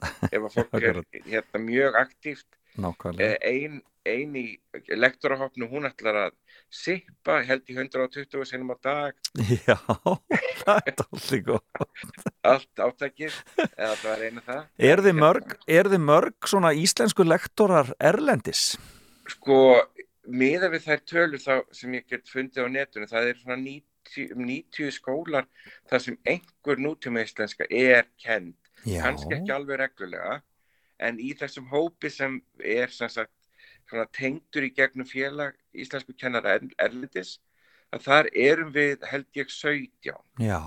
[0.32, 2.46] ef að fólk er hérna mjög aktíft.
[2.78, 3.36] nákvæmlega.
[3.42, 4.44] Eh, Ein, ein í
[4.96, 6.34] lektorahopnu, hún ætlar að
[6.72, 9.18] sippa, held í 120 sinum á dag,
[9.66, 9.76] Já,
[10.64, 11.62] það er allir góð.
[12.52, 14.62] allt átækið, eða það er einu það.
[14.90, 18.64] Er þið mörg, er þið mörg svona íslensku lektorar erlendis?
[19.28, 19.58] Sko,
[20.28, 24.28] miða við þær tölur þá sem ég get fundið á netunum, það er svona 90,
[24.36, 25.48] um 90 skólar
[25.90, 28.54] þar sem einhver nútíma íslenska er kend,
[28.84, 30.38] kannski ekki alveg reglulega,
[30.98, 33.32] en í þessum hópi sem er sem sagt
[33.88, 37.38] svona tengdur í gegnum félag íslensku kennara er- erlendis,
[37.92, 40.60] að þar erum við held ég 17 já,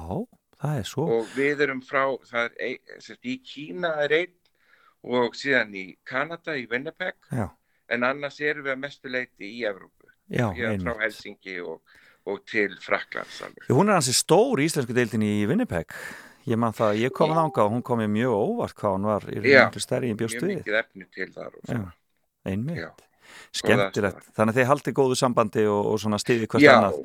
[0.62, 1.08] það er svo.
[1.20, 2.78] og við erum frá, er
[3.24, 4.34] í Kína er einn
[5.04, 7.48] og síðan í Kanada í Winnipeg Já,
[7.90, 10.50] en annars erum við að mestu leiti í Evrópu, já,
[10.82, 10.98] frá.
[11.02, 11.82] Helsingi og,
[12.26, 13.42] og til Fraklands.
[13.70, 15.90] Hún er hansi stór í íslensku deildin í Winnipeg.
[16.50, 19.26] Ég man það, ég kom þangað og hún kom mér mjög óvart hvað hún var
[19.30, 20.56] í Já, mjög stærri í Mjög bjóst við.
[20.62, 21.92] mikið efni til þar og Já, svona.
[22.50, 22.78] einmitt.
[22.82, 22.90] Já.
[23.62, 24.32] Skemmtilegt.
[24.38, 26.96] Þannig að þið haldið góðu sambandi og, og svona stiðið hvert annað.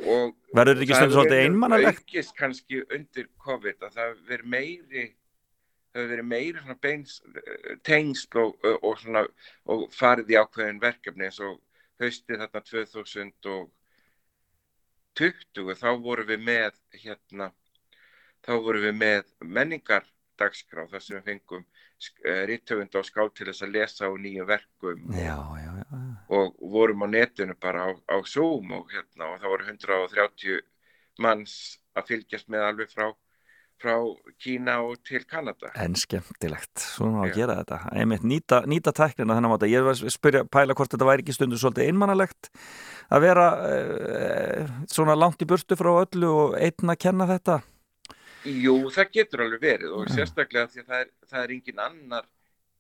[0.57, 2.03] Verður ekki það stundum svolítið einmannalegt?
[2.03, 5.05] aukist kannski undir COVID að það verið meiri
[5.97, 7.13] það verið meiri svona beins
[7.87, 8.51] tengsl og,
[8.83, 9.23] og svona
[9.73, 11.55] og farið í ákveðin verkefni eins og
[12.03, 12.61] haustið þarna
[15.17, 16.73] 2020 þá vorum við með
[17.05, 17.47] hérna
[18.45, 19.23] þá vorum við með
[19.59, 21.65] menningardagskrá þar sem við fengum
[22.51, 25.76] rittöfund á skál til þess að lesa á nýjum verkum já, já.
[26.29, 30.65] Og vorum á netinu bara á, á Zoom og hérna og það voru 130
[31.23, 33.13] manns að fylgjast með alveg frá,
[33.81, 33.95] frá
[34.43, 35.71] Kína og til Kanada.
[35.81, 37.37] En skemmtilegt, svona að Já.
[37.41, 37.79] gera þetta.
[37.97, 39.71] Einmitt nýta, nýta tæknina þennan máta.
[39.71, 42.51] Ég var að spyrja, pæla hvort þetta væri ekki stundu svolítið einmannalegt
[43.07, 47.61] að vera uh, svona langt í burtu frá öllu og einn að kenna þetta.
[48.47, 52.27] Jú, það getur alveg verið og sérstaklega því að það er, það er engin annar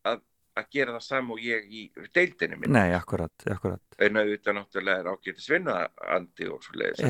[0.07, 0.21] að,
[0.57, 1.83] að gera það sam og ég í
[2.17, 2.73] deildinni minn.
[2.77, 3.83] Nei, akkurat, akkurat.
[4.01, 7.03] En auðvitað náttúrulega er ágætis vinnuandi og svo leiðis.
[7.03, 7.09] Já.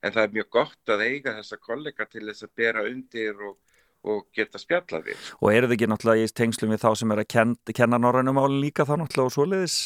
[0.00, 3.58] En, það er- mjög gott að eiga þessa kollega til þess að bera undir og,
[4.04, 5.26] og geta spjallað við.
[5.42, 8.40] Og eru þið ekki náttúrulega í tengslum við þá sem er að ken, kenna norrænum
[8.40, 9.76] málin líka þá náttúrulega og svoleiðis?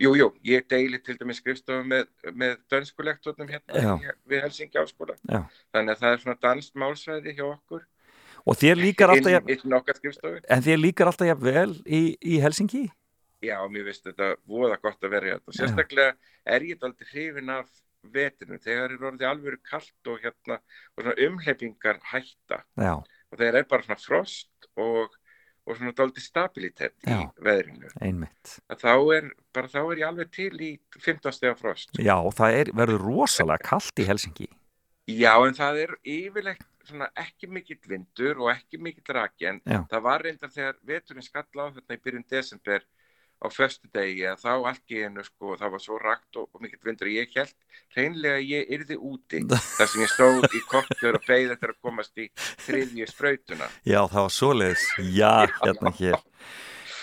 [0.00, 4.12] Jú, jú, ég deili til dæmis skrifstofu með, með dönskulektornum hérna Já.
[4.24, 5.18] við Helsingi áskóla.
[5.28, 5.42] Já.
[5.74, 7.82] Þannig að það er svona danst málsvæði hjá okkur.
[8.48, 12.86] Og þér líkar alltaf, inn, inn en þér líkar alltaf jafn vel í, í Helsingi?
[13.44, 15.36] Já, mér finnst þetta voða gott að vera.
[15.36, 15.38] Já.
[15.56, 16.12] Sérstaklega
[16.44, 17.68] er ég aldrei hrifin af
[18.12, 18.60] veturinn.
[18.60, 22.62] Þegar er orðið alveg kallt og hérna og svona umhleypingar hætta.
[22.80, 22.94] Já,
[23.30, 25.12] Og þegar er bara svona frost og,
[25.62, 27.20] og svona dálítið stabilitet í Já.
[27.38, 27.92] veðrinu.
[28.02, 28.56] einmitt.
[28.80, 31.94] Þá er, bara þá er ég alveg til í 15 stega frost.
[32.02, 34.48] Já, það er, verður rosalega kallt í Helsingi.
[35.10, 39.82] Já, en það er yfirleitt svona ekki mikill vindur og ekki mikill raki en Já.
[39.90, 42.84] það var reyndar þegar veturinn skall á þetta í byrjun desember
[43.40, 46.60] á föstu degi að þá allt í einu sko, það var svo rakt og, og
[46.60, 47.54] mikill vindur ég held
[47.96, 49.40] reynlega að ég yrði úti
[49.78, 52.26] þar sem ég stóð í kortur og beigð eftir að komast í
[52.66, 53.70] þriðju sprautuna.
[53.88, 54.84] Já, það var svoleiðis.
[55.22, 56.18] Já, hérna hér.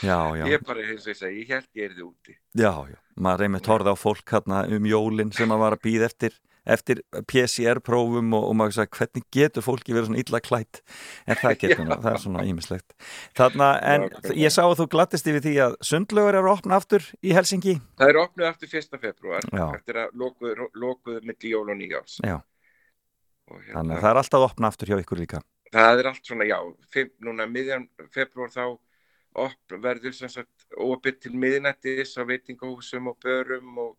[0.06, 2.36] Já, já, Ég bara, eins og ég segi, ég held ég yrði úti.
[2.54, 2.98] já, já.
[3.18, 6.36] Maður einmitt horfði á fólk hérna um jólinn sem að var að býða eftir,
[6.68, 10.82] eftir PCR-prófum og, og maður sagði hvernig getur fólki verið svona illa klætt
[11.28, 12.96] en það getur nú, það er svona ímislegt.
[13.38, 14.38] Þarna, en Nákvæmlega.
[14.44, 17.78] ég sá að þú glattist yfir því að sundlögur eru opna aftur í Helsingi.
[18.00, 19.00] Það er opnuð eftir 1.
[19.06, 19.66] februar Já.
[19.80, 22.20] eftir að lokuðu, lokuðu milli jól og nýjáls.
[22.26, 22.40] Já,
[23.48, 25.40] Og þannig hérna, að það er alltaf opna aftur hjá ykkur líka.
[25.72, 26.58] það er allt svona, já,
[26.92, 28.64] fimm, núna miðjan februar þá
[29.38, 33.92] op, verður sem sagt opið til miðnættis á veitingahúsum og börum og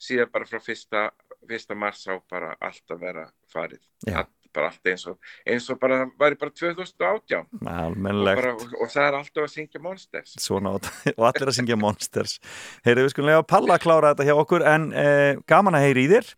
[0.00, 1.06] síðan bara frá fyrsta,
[1.48, 3.82] fyrsta mars á bara allt að vera farið.
[4.08, 4.22] Já.
[4.50, 9.16] Bara allt eins og, eins og bara, væri bara 2018 og, bara, og, það er
[9.20, 10.32] alltaf að syngja Monsters.
[10.42, 12.40] Svona, og allir að syngja Monsters
[12.82, 15.86] Heyrðu, við skulum lega að palla að klára þetta hjá okkur en eh, gaman að
[15.86, 16.32] heyri í þér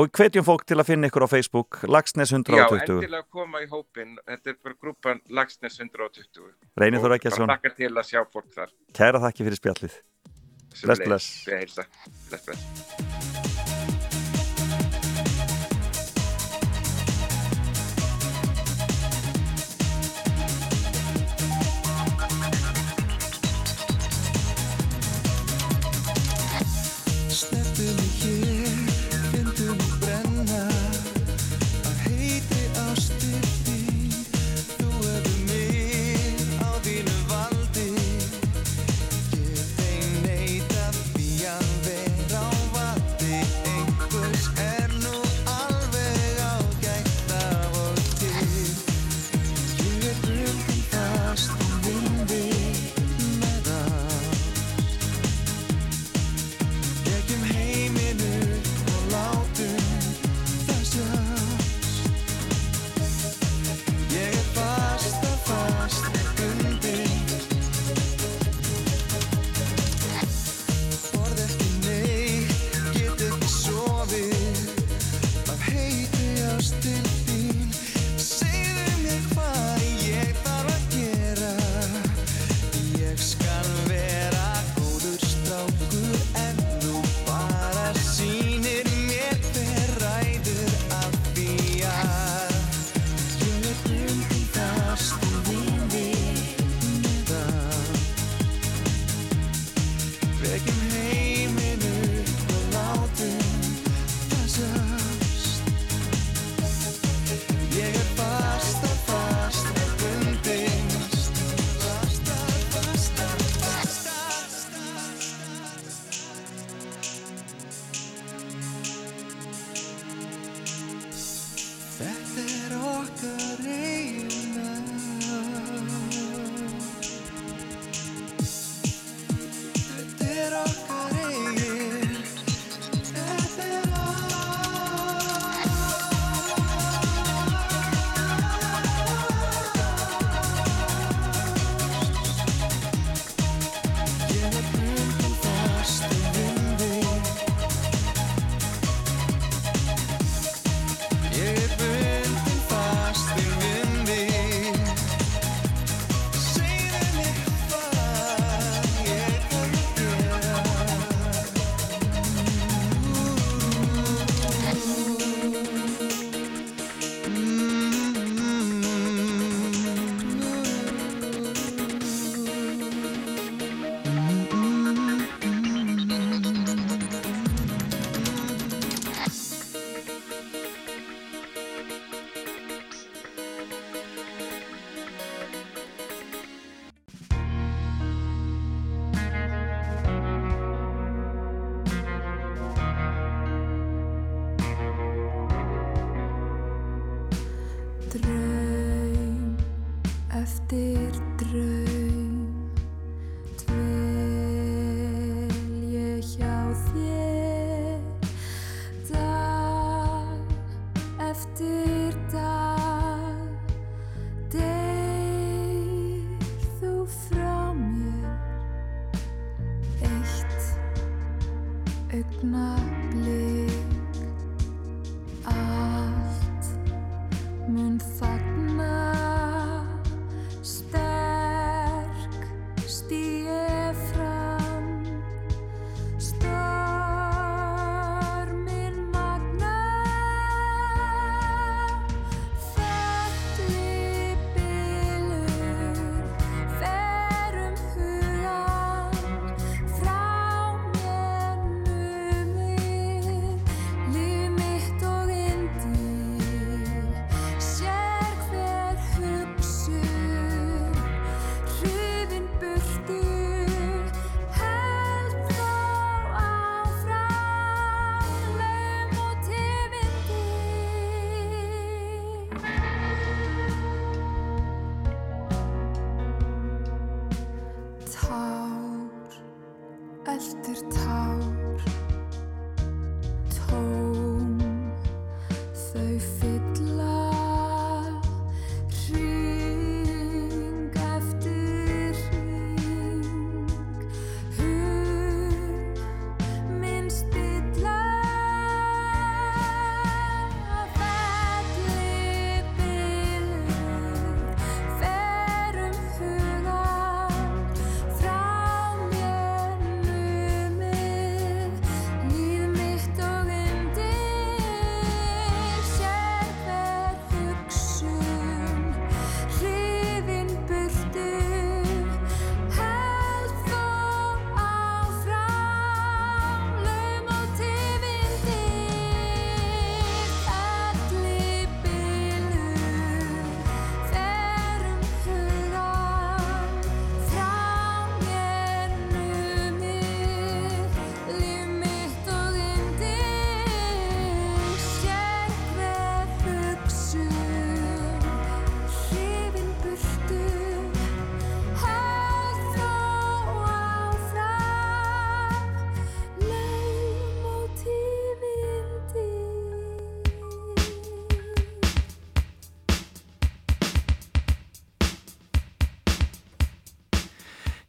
[0.00, 3.68] og hvetjum fólk til að finna ykkur á Facebook Lagsnes Já, 120 endilega koma í
[3.70, 6.48] hópin, þetta er bara grúpan Lagsnes 120.
[6.80, 8.10] Reynir Takk til að
[8.56, 8.74] þar.
[8.96, 10.00] kæra þakki fyrir spjallið
[10.82, 11.28] Bless, bless.
[11.46, 11.86] Við heilsa.
[12.30, 13.13] Bless,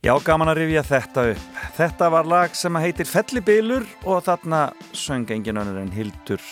[0.06, 1.45] Já, gaman að rifja þetta upp.
[1.73, 4.60] Þetta var lag sem heitir Fellibilur og þarna
[4.94, 6.44] söng engin önnur en Hildur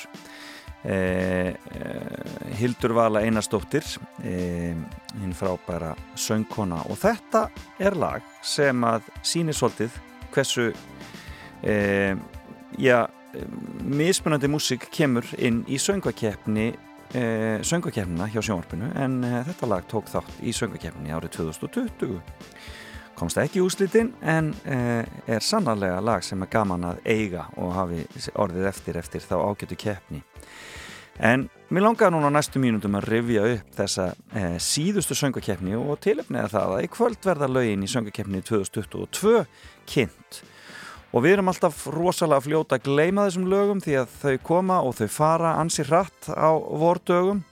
[0.82, 3.86] eh, eh Hildur Vala Einarstóttir
[4.26, 4.74] eh,
[5.20, 7.44] hinn frábæra söngkona og þetta
[7.78, 10.02] er lag sem að síni svolítið
[10.34, 10.72] hversu
[11.62, 12.18] eh,
[12.82, 13.06] já,
[13.86, 16.72] mismunandi músik kemur inn í söngvakeppni
[17.14, 22.18] eh, söngvakeppnina hjá sjónvarpinu en eh, þetta lag tók þátt í söngvakeppni árið 2020
[23.18, 27.74] komst ekki í úslitin en uh, er sannarlega lag sem er gaman að eiga og
[27.78, 30.24] hafi orðið eftir eftir þá ágætu keppni.
[31.22, 36.02] En mér langaði núna á næstu mínútum að rifja upp þessa uh, síðustu söngakeppni og
[36.02, 39.44] tilöfniða það að í kvöld verða lögin í söngakeppni 2022
[39.90, 40.42] kynnt.
[41.14, 44.96] Og við erum alltaf rosalega fljóta að gleyma þessum lögum því að þau koma og
[44.98, 47.44] þau fara ansi hratt á vordögum.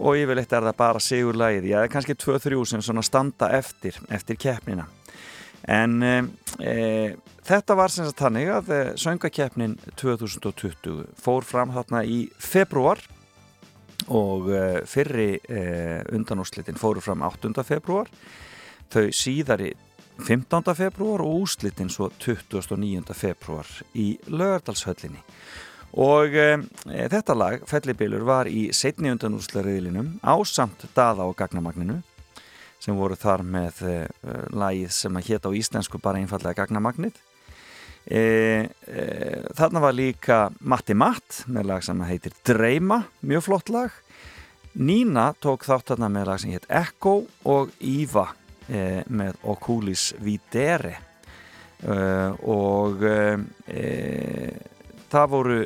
[0.00, 4.88] Og yfirleitt er það bara sigurlægið, já, kannski 2-3 sem svona standa eftir, eftir keppnina.
[5.70, 7.14] En e,
[7.46, 13.02] þetta var sem sagt þannig að e, söngakeppnin 2020 fór fram þarna í februar
[14.10, 14.48] og
[14.90, 15.62] fyrri e,
[16.10, 17.52] undanúslitin fóru fram 8.
[17.62, 18.10] februar,
[18.90, 19.70] þau síðari
[20.18, 20.74] 15.
[20.74, 23.14] februar og úslitin svo 29.
[23.14, 25.22] februar í lögardalshöllinni.
[26.02, 26.56] Og e,
[27.12, 32.00] þetta lag, Fellibilur, var í setni undanúslariðilinum á samt daða og gagnamagninu
[32.82, 33.96] sem voru þar með e,
[34.58, 37.18] lagið sem að hétta á íslensku bara einfallega gagnamagnið.
[38.02, 38.22] E,
[39.54, 43.94] þarna var líka Matti Matt með lag sem heitir Dreima, mjög flott lag.
[44.74, 48.30] Nína tók þátt þarna með lag sem heit Echo og Íva
[49.12, 50.94] með Okulis Videre
[52.48, 53.02] og
[55.12, 55.58] það voru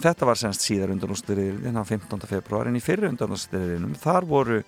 [0.00, 2.24] þetta var semst síðar undanúsliðin á 15.
[2.28, 4.60] februar en í fyrri undanúsliðinum þar voru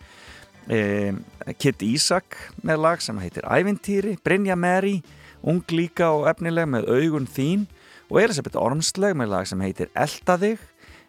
[0.69, 5.01] uh, Kit Ísak með lag sem heitir Ævintýri, Brynja Meri
[5.43, 7.67] ung líka og efnileg með augun þín
[8.11, 10.63] og Elisabeth Ormsleg með lag sem heitir Elda þig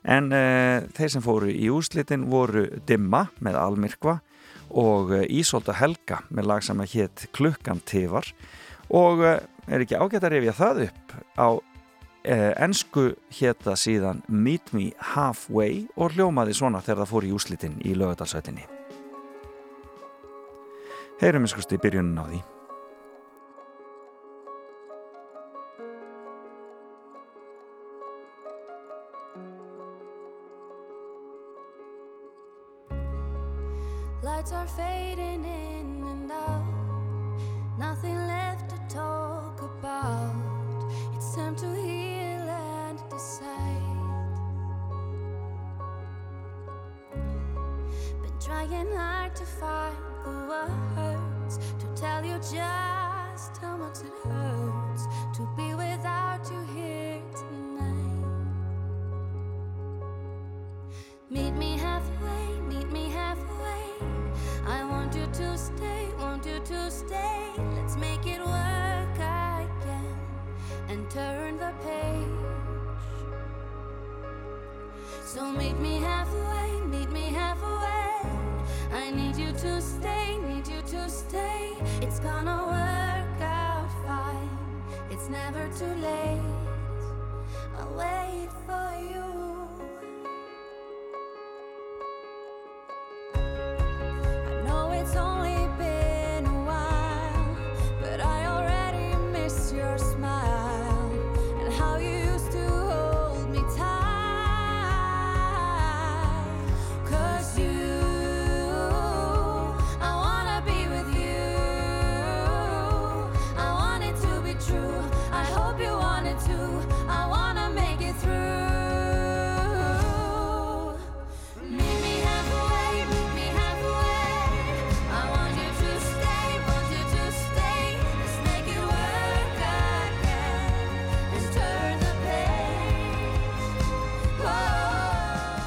[0.04, 4.20] en uh, þeir sem fóru í úslitin voru Dimma með Almirkva
[4.74, 8.26] og Ísolda Helga með lag sem heit Klukkan Tifar
[8.90, 11.48] og er ekki ágætt að rifja það upp á
[12.24, 17.78] eh, ensku hétta síðan Meet Me Halfway og hljómaði svona þegar það fór í úslitin
[17.84, 18.68] í lögadalsveitinni.
[21.24, 22.38] Heyrum við skusti í byrjunin á því.
[52.04, 58.26] Tell you just how much it hurts to be without you here tonight.
[61.30, 63.86] Meet me halfway, meet me halfway.
[64.68, 67.40] I want you to stay, want you to stay.
[67.78, 70.18] Let's make it work again
[70.90, 72.44] and turn the page.
[75.24, 78.03] So meet me halfway, meet me halfway.
[78.94, 81.74] I need you to stay, need you to stay.
[82.02, 84.84] It's gonna work out fine.
[85.10, 86.42] It's never too late.
[87.80, 89.68] I'll wait for you.
[93.34, 95.33] I know it's only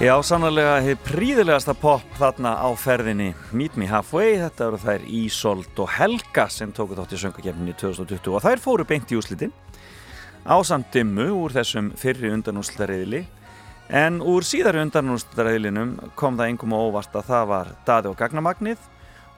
[0.07, 3.33] Já, sannlega hefur príðilegasta pop þarna á ferðinni.
[3.51, 8.37] Meet Me Halfway, þetta eru þær Ísolt og Helga sem tóku þátt í söngakefninni 2020
[8.37, 9.51] og þær fóru beint í úslitin
[10.47, 13.25] á samt dimmu úr þessum fyrri undanúslitariðili
[13.99, 18.89] en úr síðari undanúslitariðilinum kom það engum á óvart að það var Daði og Gagnamagnið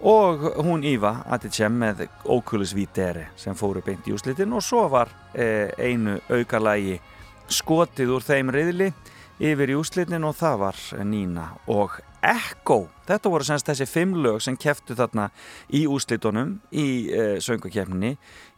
[0.05, 5.16] og hún Íva Attichem með Oculus Videre sem fóru beint í úslitin og svo var
[5.32, 7.01] eh, einu aukalægi
[7.49, 8.93] skotið úr þeim riðili
[9.39, 14.40] yfir í úslitin og það var Nína og Echo þetta voru semst þessi fimm lög
[14.43, 15.28] sem keftu þarna
[15.70, 18.16] í úslitunum í e, söngakefninni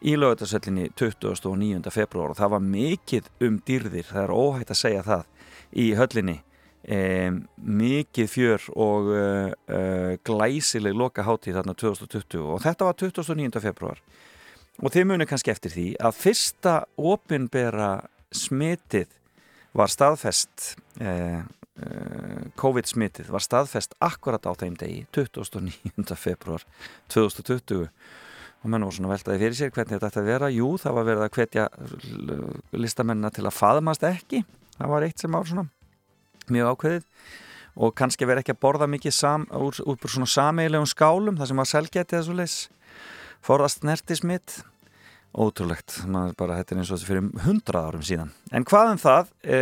[0.09, 1.91] í lögutarsöllinni 29.
[1.93, 5.29] februar og það var mikið um dýrðir það er óhægt að segja það
[5.77, 6.37] í höllinni
[6.81, 6.99] e,
[7.61, 9.77] mikið fjör og e,
[10.25, 13.63] glæsileg loka hátíð þarna 2020 og þetta var 29.
[13.69, 14.01] februar
[14.81, 17.93] og þið munið kannski eftir því að fyrsta opinbera
[18.33, 19.20] smitið
[19.77, 21.41] var staðfest eh,
[21.81, 26.17] eh, COVID-smitið var staðfest akkurat á þeim degi 29.
[26.19, 26.65] februar
[27.13, 27.87] 2020
[28.61, 30.49] og menn voru svona veltaði fyrir sér hvernig þetta ætti að vera.
[30.53, 31.63] Jú, það var verið að hvetja
[32.77, 34.43] listamennina til að faðmast ekki.
[34.75, 35.63] Það var eitt sem var svona
[36.51, 37.07] mjög ákveðið.
[37.81, 41.61] Og kannski verið ekki að borða mikið sam, úr, úr svona sameigilegum skálum það sem
[41.61, 42.57] var selgætið eða svo leis
[43.41, 44.59] forðast nertismitt
[45.31, 48.31] ótrúlegt, maður bara þetta er eins og þessi fyrir hundrað árum síðan.
[48.51, 49.59] En hvað um það, e,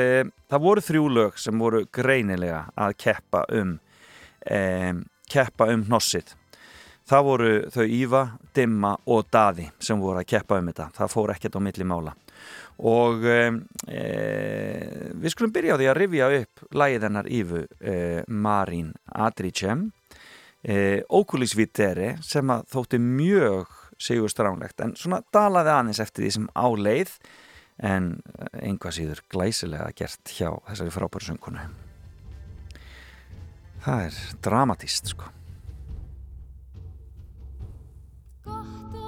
[0.49, 3.75] það voru þrjú lög sem voru greinilega að keppa um
[4.45, 4.61] e,
[5.29, 6.33] keppa um hnossið.
[7.09, 8.23] Það voru þau Íva,
[8.53, 10.89] Dimma og Daði sem voru að keppa um þetta.
[10.97, 12.15] Það fór ekkert á milli mála.
[12.89, 13.39] Og e,
[15.19, 17.63] við skulum byrja á því að rifja upp lægið hennar Ívu
[18.29, 19.89] Marín Adricem
[21.15, 26.47] Oculis Vitere sem að þótti mjög sigur stránlegt en svona dalaði aðeins eftir því sem
[26.55, 27.15] áleið
[27.89, 28.09] en
[28.59, 31.67] einhvað síður glæsilega gert hjá þessari frábæru söngkonu.
[33.83, 35.29] Það er dramatíst sko.
[38.43, 38.98] Gott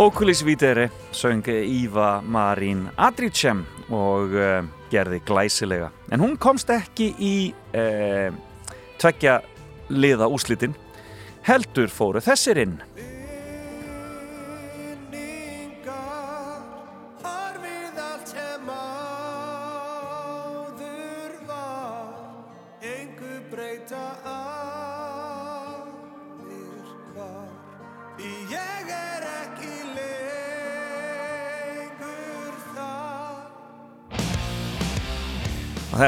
[0.00, 5.90] Oculis Vitere söng Íva Marín Adricem og uh, gerði glæsilega.
[6.08, 7.32] En hún komst ekki í
[7.76, 8.32] uh,
[8.96, 9.34] tveggja
[9.92, 10.72] liða úslitin
[11.44, 12.78] heldur fóru þessir inn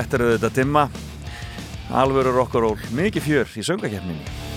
[0.03, 0.87] þetta eru þetta dimma
[1.93, 4.52] alvöru rockaról, mikið fjör í söngakefninni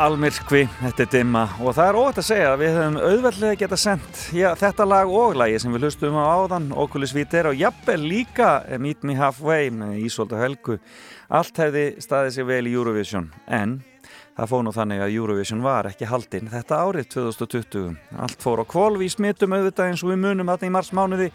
[0.00, 3.56] Já, almyrkvi, þetta er dimma og það er óvægt að segja að við höfum auðveldlega
[3.60, 7.58] geta sendt já, þetta lag og lagi sem við hlustum á áðan, Oculus Viter og
[7.60, 8.48] jafnvel líka
[8.80, 10.78] Meet Me Halfway með Ísolt og Helgu.
[11.28, 13.76] Allt hefði staðið sig vel í Eurovision en
[14.38, 17.92] það fóð nú þannig að Eurovision var ekki haldinn þetta árið 2020.
[18.24, 21.30] Allt fór á kvolv í smittum auðvitað eins og við munum þarna í marsmánuði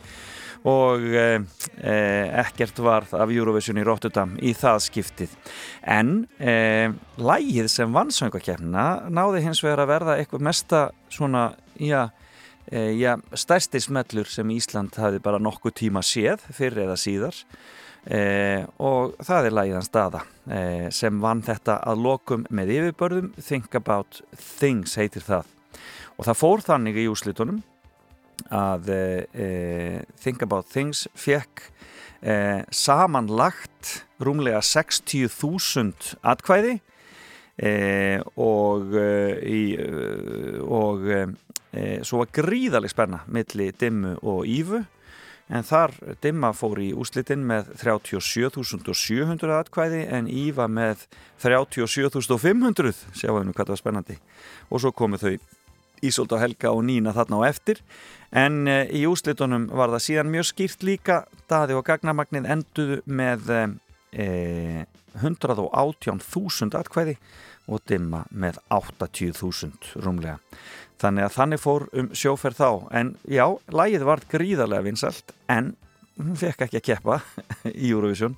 [0.66, 1.38] og eh,
[1.86, 5.36] eh, ekkert varð af Eurovision í Rotterdam í það skiptið.
[5.82, 6.90] En eh,
[7.22, 10.82] lægið sem vann söngakefnina náði hins vegar að verða eitthvað mesta
[11.14, 11.48] svona,
[11.78, 12.08] já,
[12.72, 17.44] eh, já, stærsti smellur sem Ísland hafi bara nokkuð tíma séð fyrir eða síðar.
[18.06, 20.20] Eh, og það er lægið hans staða
[20.54, 25.48] eh, sem vann þetta að lokum með yfirbörðum Think About Things heitir það.
[26.16, 27.64] Og það fór þannig í úslitunum
[28.54, 29.50] að e,
[30.22, 31.68] Think About Things fekk
[32.22, 36.78] e, samanlagt rúmlega 60.000 atkvæði
[37.58, 37.72] e,
[38.36, 38.96] og,
[39.44, 39.64] í,
[40.64, 41.08] og
[42.08, 44.86] svo var gríðaleg spenna milli Dimmu og Ífu
[45.48, 45.94] en þar
[46.24, 51.06] Dimma fór í úslitin með 37.700 atkvæði en Íva með
[51.44, 54.18] 37.500 sjáum við hvað það var spennandi.
[54.72, 55.36] Og svo komu þau
[56.06, 57.80] Ísolt og Helga og Nína þarna á eftir
[58.36, 61.24] en e, í úslitunum var það síðan mjög skýrt líka.
[61.50, 63.52] Daði og Gagnamagnið enduðu með
[64.12, 64.86] e,
[65.22, 67.16] 118.000 atkvæði
[67.72, 70.38] og Dimma með 80.000 rúmlega.
[71.02, 72.70] Þannig að þannig fór um sjóferð þá.
[72.96, 75.74] En já, lægið var gríðarlega vinsalt en
[76.20, 77.20] hún fekk ekki að keppa
[77.74, 78.38] í Eurovision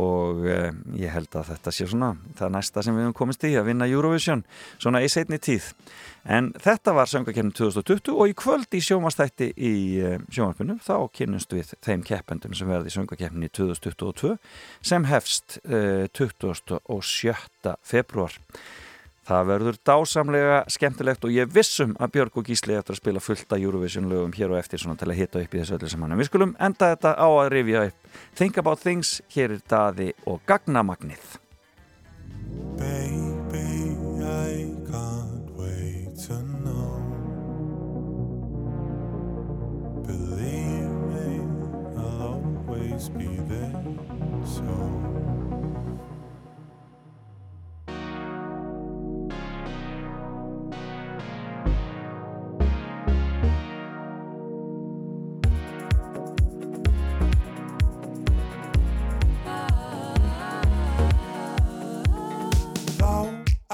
[0.00, 3.52] og eh, ég held að þetta sé svona það næsta sem við hefum komist í
[3.58, 4.44] að vinna Eurovision
[4.78, 5.72] svona í setni tíð
[6.24, 11.52] en þetta var söngakefni 2020 og í kvöld í sjómanstætti í eh, sjómanpunum þá kynnumst
[11.52, 14.36] við þeim keppendum sem verði í söngakefni 2022
[14.80, 16.80] sem hefst eh, 27.
[17.84, 18.40] februar
[19.32, 23.54] Það verður dásamlega skemmtilegt og ég vissum að Björg og Gísli eftir að spila fullt
[23.54, 26.12] af Eurovision lögum hér og eftir svona til að hitta upp í þessu öllu saman.
[26.12, 30.10] En við skulum enda þetta á að rifja upp Think About Things, hér er Daði
[30.28, 31.38] og Gagnamagnið.
[32.76, 37.00] Baby, I can't wait to know.
[40.04, 41.40] Believe me,
[41.96, 42.36] I'll
[42.68, 43.72] always be there.
[44.44, 45.01] So.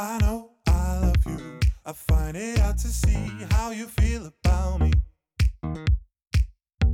[0.01, 4.81] I know I love you, I find it hard to see how you feel about
[4.81, 4.93] me.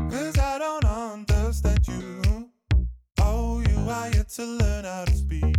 [0.09, 2.49] Cause I don't understand you.
[3.21, 5.55] Oh, you are yet to learn how to speak.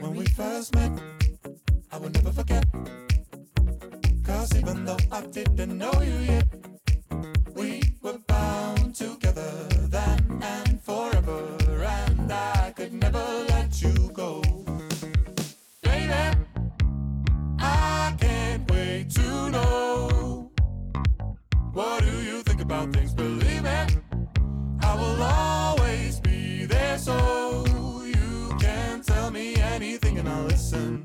[0.00, 0.90] When we first met,
[1.92, 2.66] I will never forget.
[4.24, 6.48] Cause even though I didn't know you yet,
[7.54, 11.56] we were bound together then and forever.
[11.84, 13.53] And I could never
[19.14, 20.50] to know.
[21.72, 23.12] What do you think about things?
[23.14, 23.86] Believe me,
[24.80, 27.64] I will always be there so
[28.04, 31.03] you can tell me anything and I'll listen.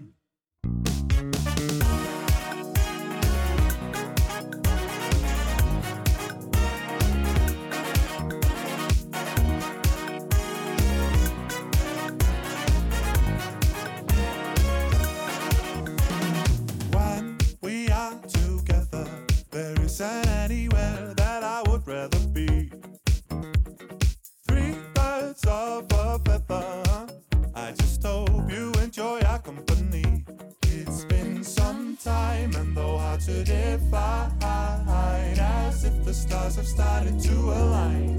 [32.04, 38.18] Time, and though hard to define, as if the stars have started to align.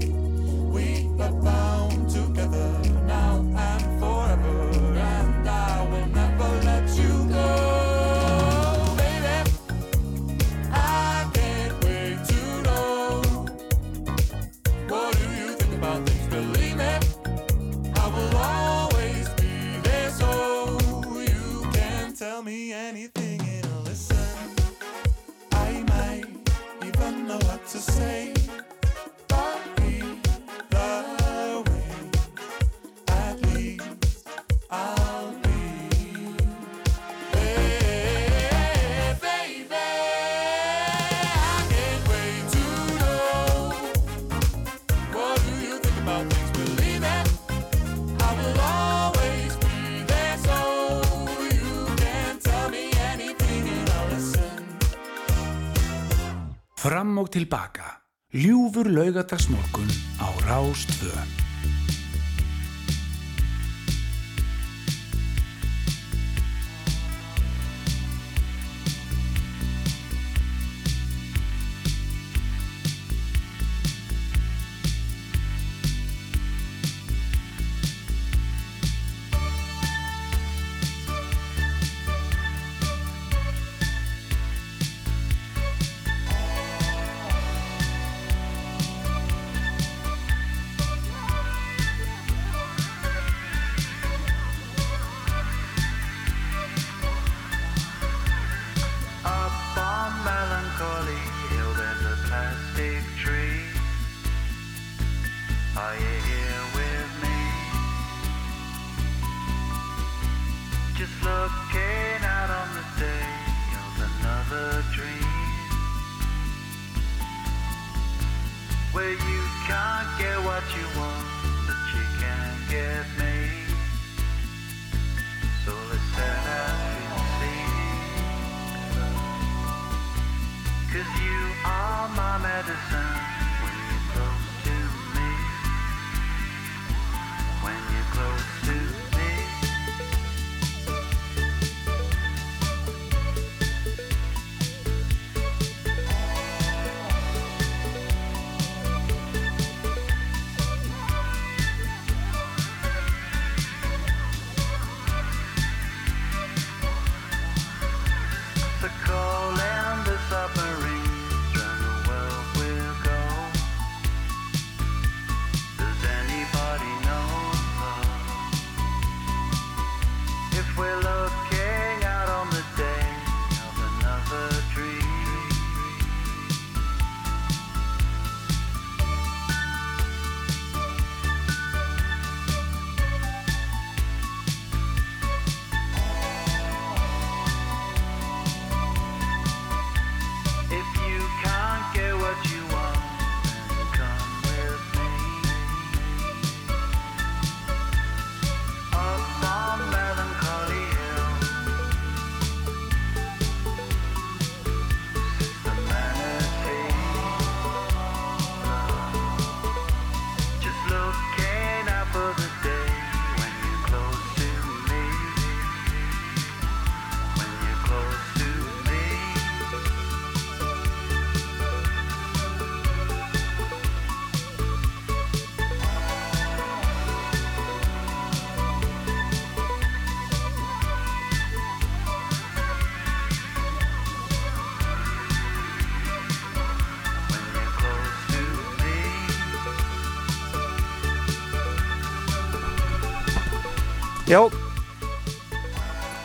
[0.71, 3.90] We are bound together now and
[57.21, 58.01] og tilbaka.
[58.33, 61.40] Ljúfur laugadagsmorgun á Rástvö.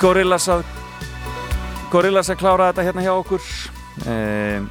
[0.06, 0.60] Gorillaz að
[1.90, 3.46] Gorillaz að klára þetta hérna hjá okkur.
[4.06, 4.62] Eh,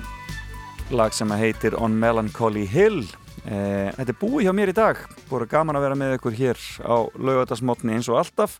[0.95, 3.01] lag sem að heitir On Melancholy Hill.
[3.43, 5.01] Eh, Þetta er búið hjá mér í dag.
[5.27, 8.55] Búið gaman að vera með ykkur hér á laugatasmotni eins og alltaf.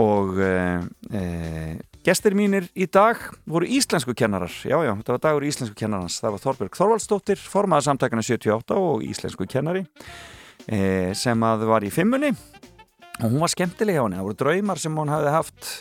[0.00, 1.76] Og eh,
[2.08, 4.56] gestir mínir í dag voru íslensku kennarar.
[4.64, 6.22] Já já, þetta var dagur íslensku kennarans.
[6.24, 9.84] Það var Þorbjörg Þorvaldsdóttir, formaða samtakana 78 og íslensku kennari
[10.72, 12.32] eh, sem að var í fimmunni
[13.22, 15.72] og hún var skemmtileg hjá henni, það voru draumar sem hún hafði haft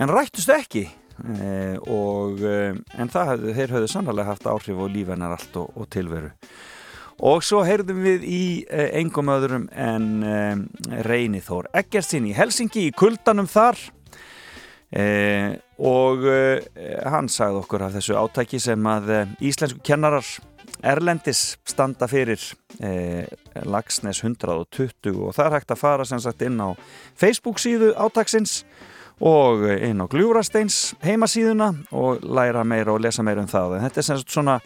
[0.00, 0.86] en rættust ekki.
[1.20, 2.58] E, og e,
[2.96, 6.30] en það hafði, þeir höfðu sannlega haft áhrif á líf hennar allt og, og tilveru.
[7.28, 10.36] Og svo heyrðum við í e, engum öðrum en e,
[11.04, 13.76] Reyni Þór Eggertsin í Helsingi í kuldanum þar.
[14.90, 15.04] E,
[15.76, 16.40] og e,
[17.12, 19.12] hann sagði okkur af þessu átæki sem að
[19.44, 20.24] íslensku kennarar
[20.86, 22.40] Erlendis standa fyrir
[22.80, 23.26] eh,
[23.68, 26.72] Lagsnes 120 og það er hægt að fara sem sagt inn á
[27.18, 28.62] Facebook síðu átaksins
[29.20, 33.76] og inn á Gljúrasteins heimasíðuna og læra meira og lesa meira um það.
[33.76, 34.56] En þetta er sem sagt svona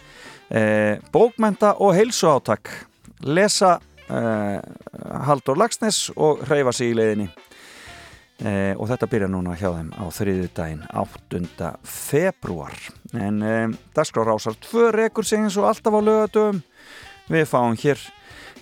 [0.51, 2.71] eh, bókmenta og heilsu átak.
[3.27, 4.61] Lesa eh,
[5.27, 7.29] Haldur Lagsnes og hreyfa sig í leiðinni.
[8.45, 11.71] Eh, og þetta byrja núna hjá þeim á þriðu daginn 8.
[11.89, 12.75] februar
[13.17, 16.61] en eh, Dagskrá Rásar 2 rekur sig eins og alltaf á lögadöfum
[17.33, 18.03] við fáum hér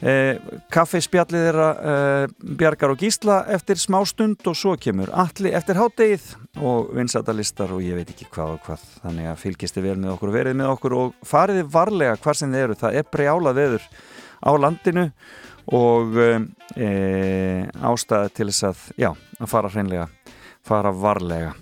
[0.02, 0.38] eh,
[0.72, 2.24] kaffispjallið þeirra eh,
[2.60, 6.30] Bjargar og Gísla eftir smá stund og svo kemur allir eftir háttegið
[6.62, 8.88] og vinsætalistar og ég veit ekki hvað og hvað.
[9.02, 12.38] Þannig að fylgist þið vel með okkur og verið með okkur og fariði varlega hvar
[12.38, 12.78] sem þið eru.
[12.82, 13.88] Það er brjála veður
[14.42, 15.08] á landinu
[15.70, 16.88] og e,
[17.78, 20.08] ástæði til þess að, já, að fara hreinlega,
[20.66, 21.52] fara varlega.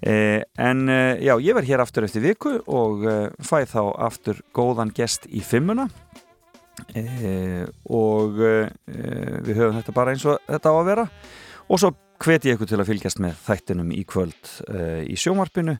[0.00, 4.42] Eh, en eh, já, ég verð hér aftur eftir viku og eh, fæ þá aftur
[4.54, 5.86] góðan gest í fimmuna
[6.92, 8.68] eh, og eh,
[9.40, 11.06] við höfum þetta bara eins og þetta á að vera
[11.64, 15.76] og svo hveti ég ykkur til að fylgjast með þættinum í kvöld uh, í sjómarpinu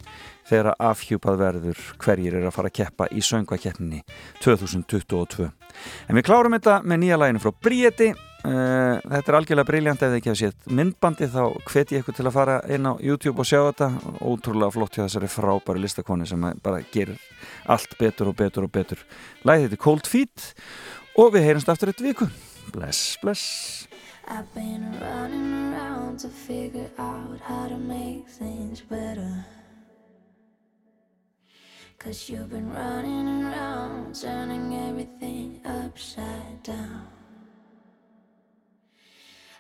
[0.47, 4.03] þegar afhjúpað verður hverjir er að fara að keppa í söngvakeppninni
[4.45, 5.51] 2022.
[6.07, 10.13] En við klárum þetta með nýja læginu frá Bríeti uh, þetta er algjörlega briljant ef
[10.13, 13.43] þið ekki hafa sétt myndbandi þá hveti ég ykkur til að fara inn á YouTube
[13.43, 13.91] og sjá þetta
[14.21, 17.19] ótrúlega flott hjá þessari frábæri listakoni sem bara gerir
[17.73, 19.03] allt betur og betur og betur.
[19.47, 20.51] Lægið þetta er Cold Feet
[21.17, 22.29] og við heyrumst aftur eitt viku.
[22.75, 23.87] Bless, bless.
[26.17, 29.45] Around to figure out how to make things better.
[31.99, 37.09] Cause you've been running around, turning everything upside down.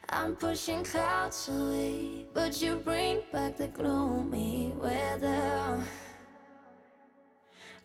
[0.09, 5.85] I'm pushing clouds away, but you bring back the gloomy weather.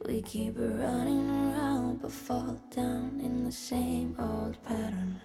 [0.05, 5.19] We keep running around, but fall down in the same old pattern.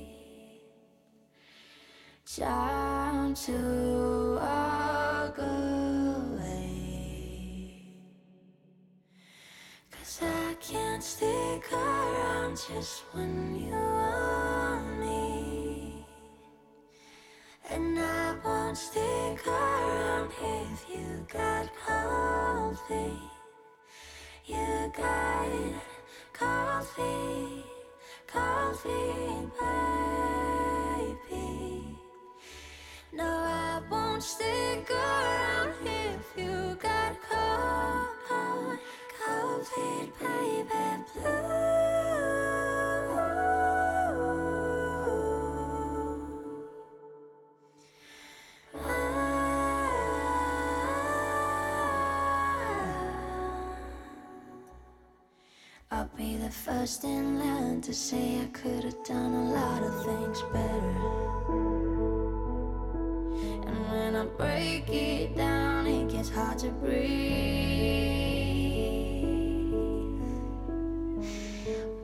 [2.26, 6.74] Time to walk away.
[9.92, 16.06] Cause I can't stick around just when you want me.
[17.70, 21.70] And I won't stick around if you got
[22.88, 23.39] feet.
[24.50, 25.48] You got
[26.34, 27.64] coffee,
[28.26, 29.48] coffee,
[31.30, 31.96] baby.
[33.14, 38.80] No, I won't stick around if you got cold,
[39.24, 41.79] cold feet, baby, blue.
[56.50, 60.96] The first in line to say I could have done a lot of things better.
[63.68, 66.90] And when I break it down, it gets hard to breathe.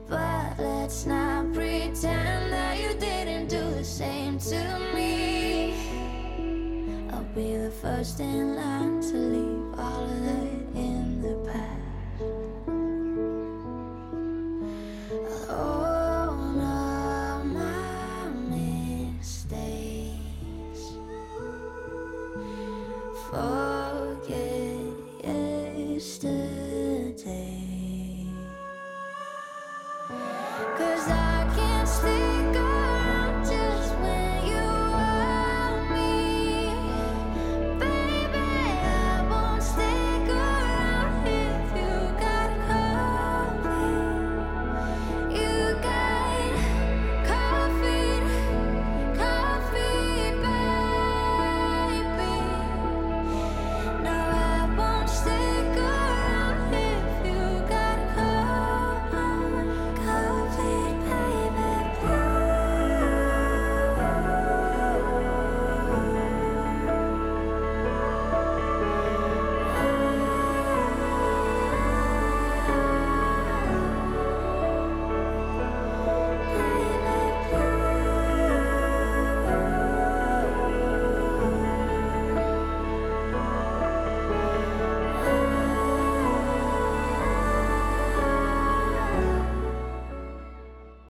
[0.08, 5.74] But let's not pretend that you didn't do the same to me.
[7.12, 9.65] I'll be the first in line to leave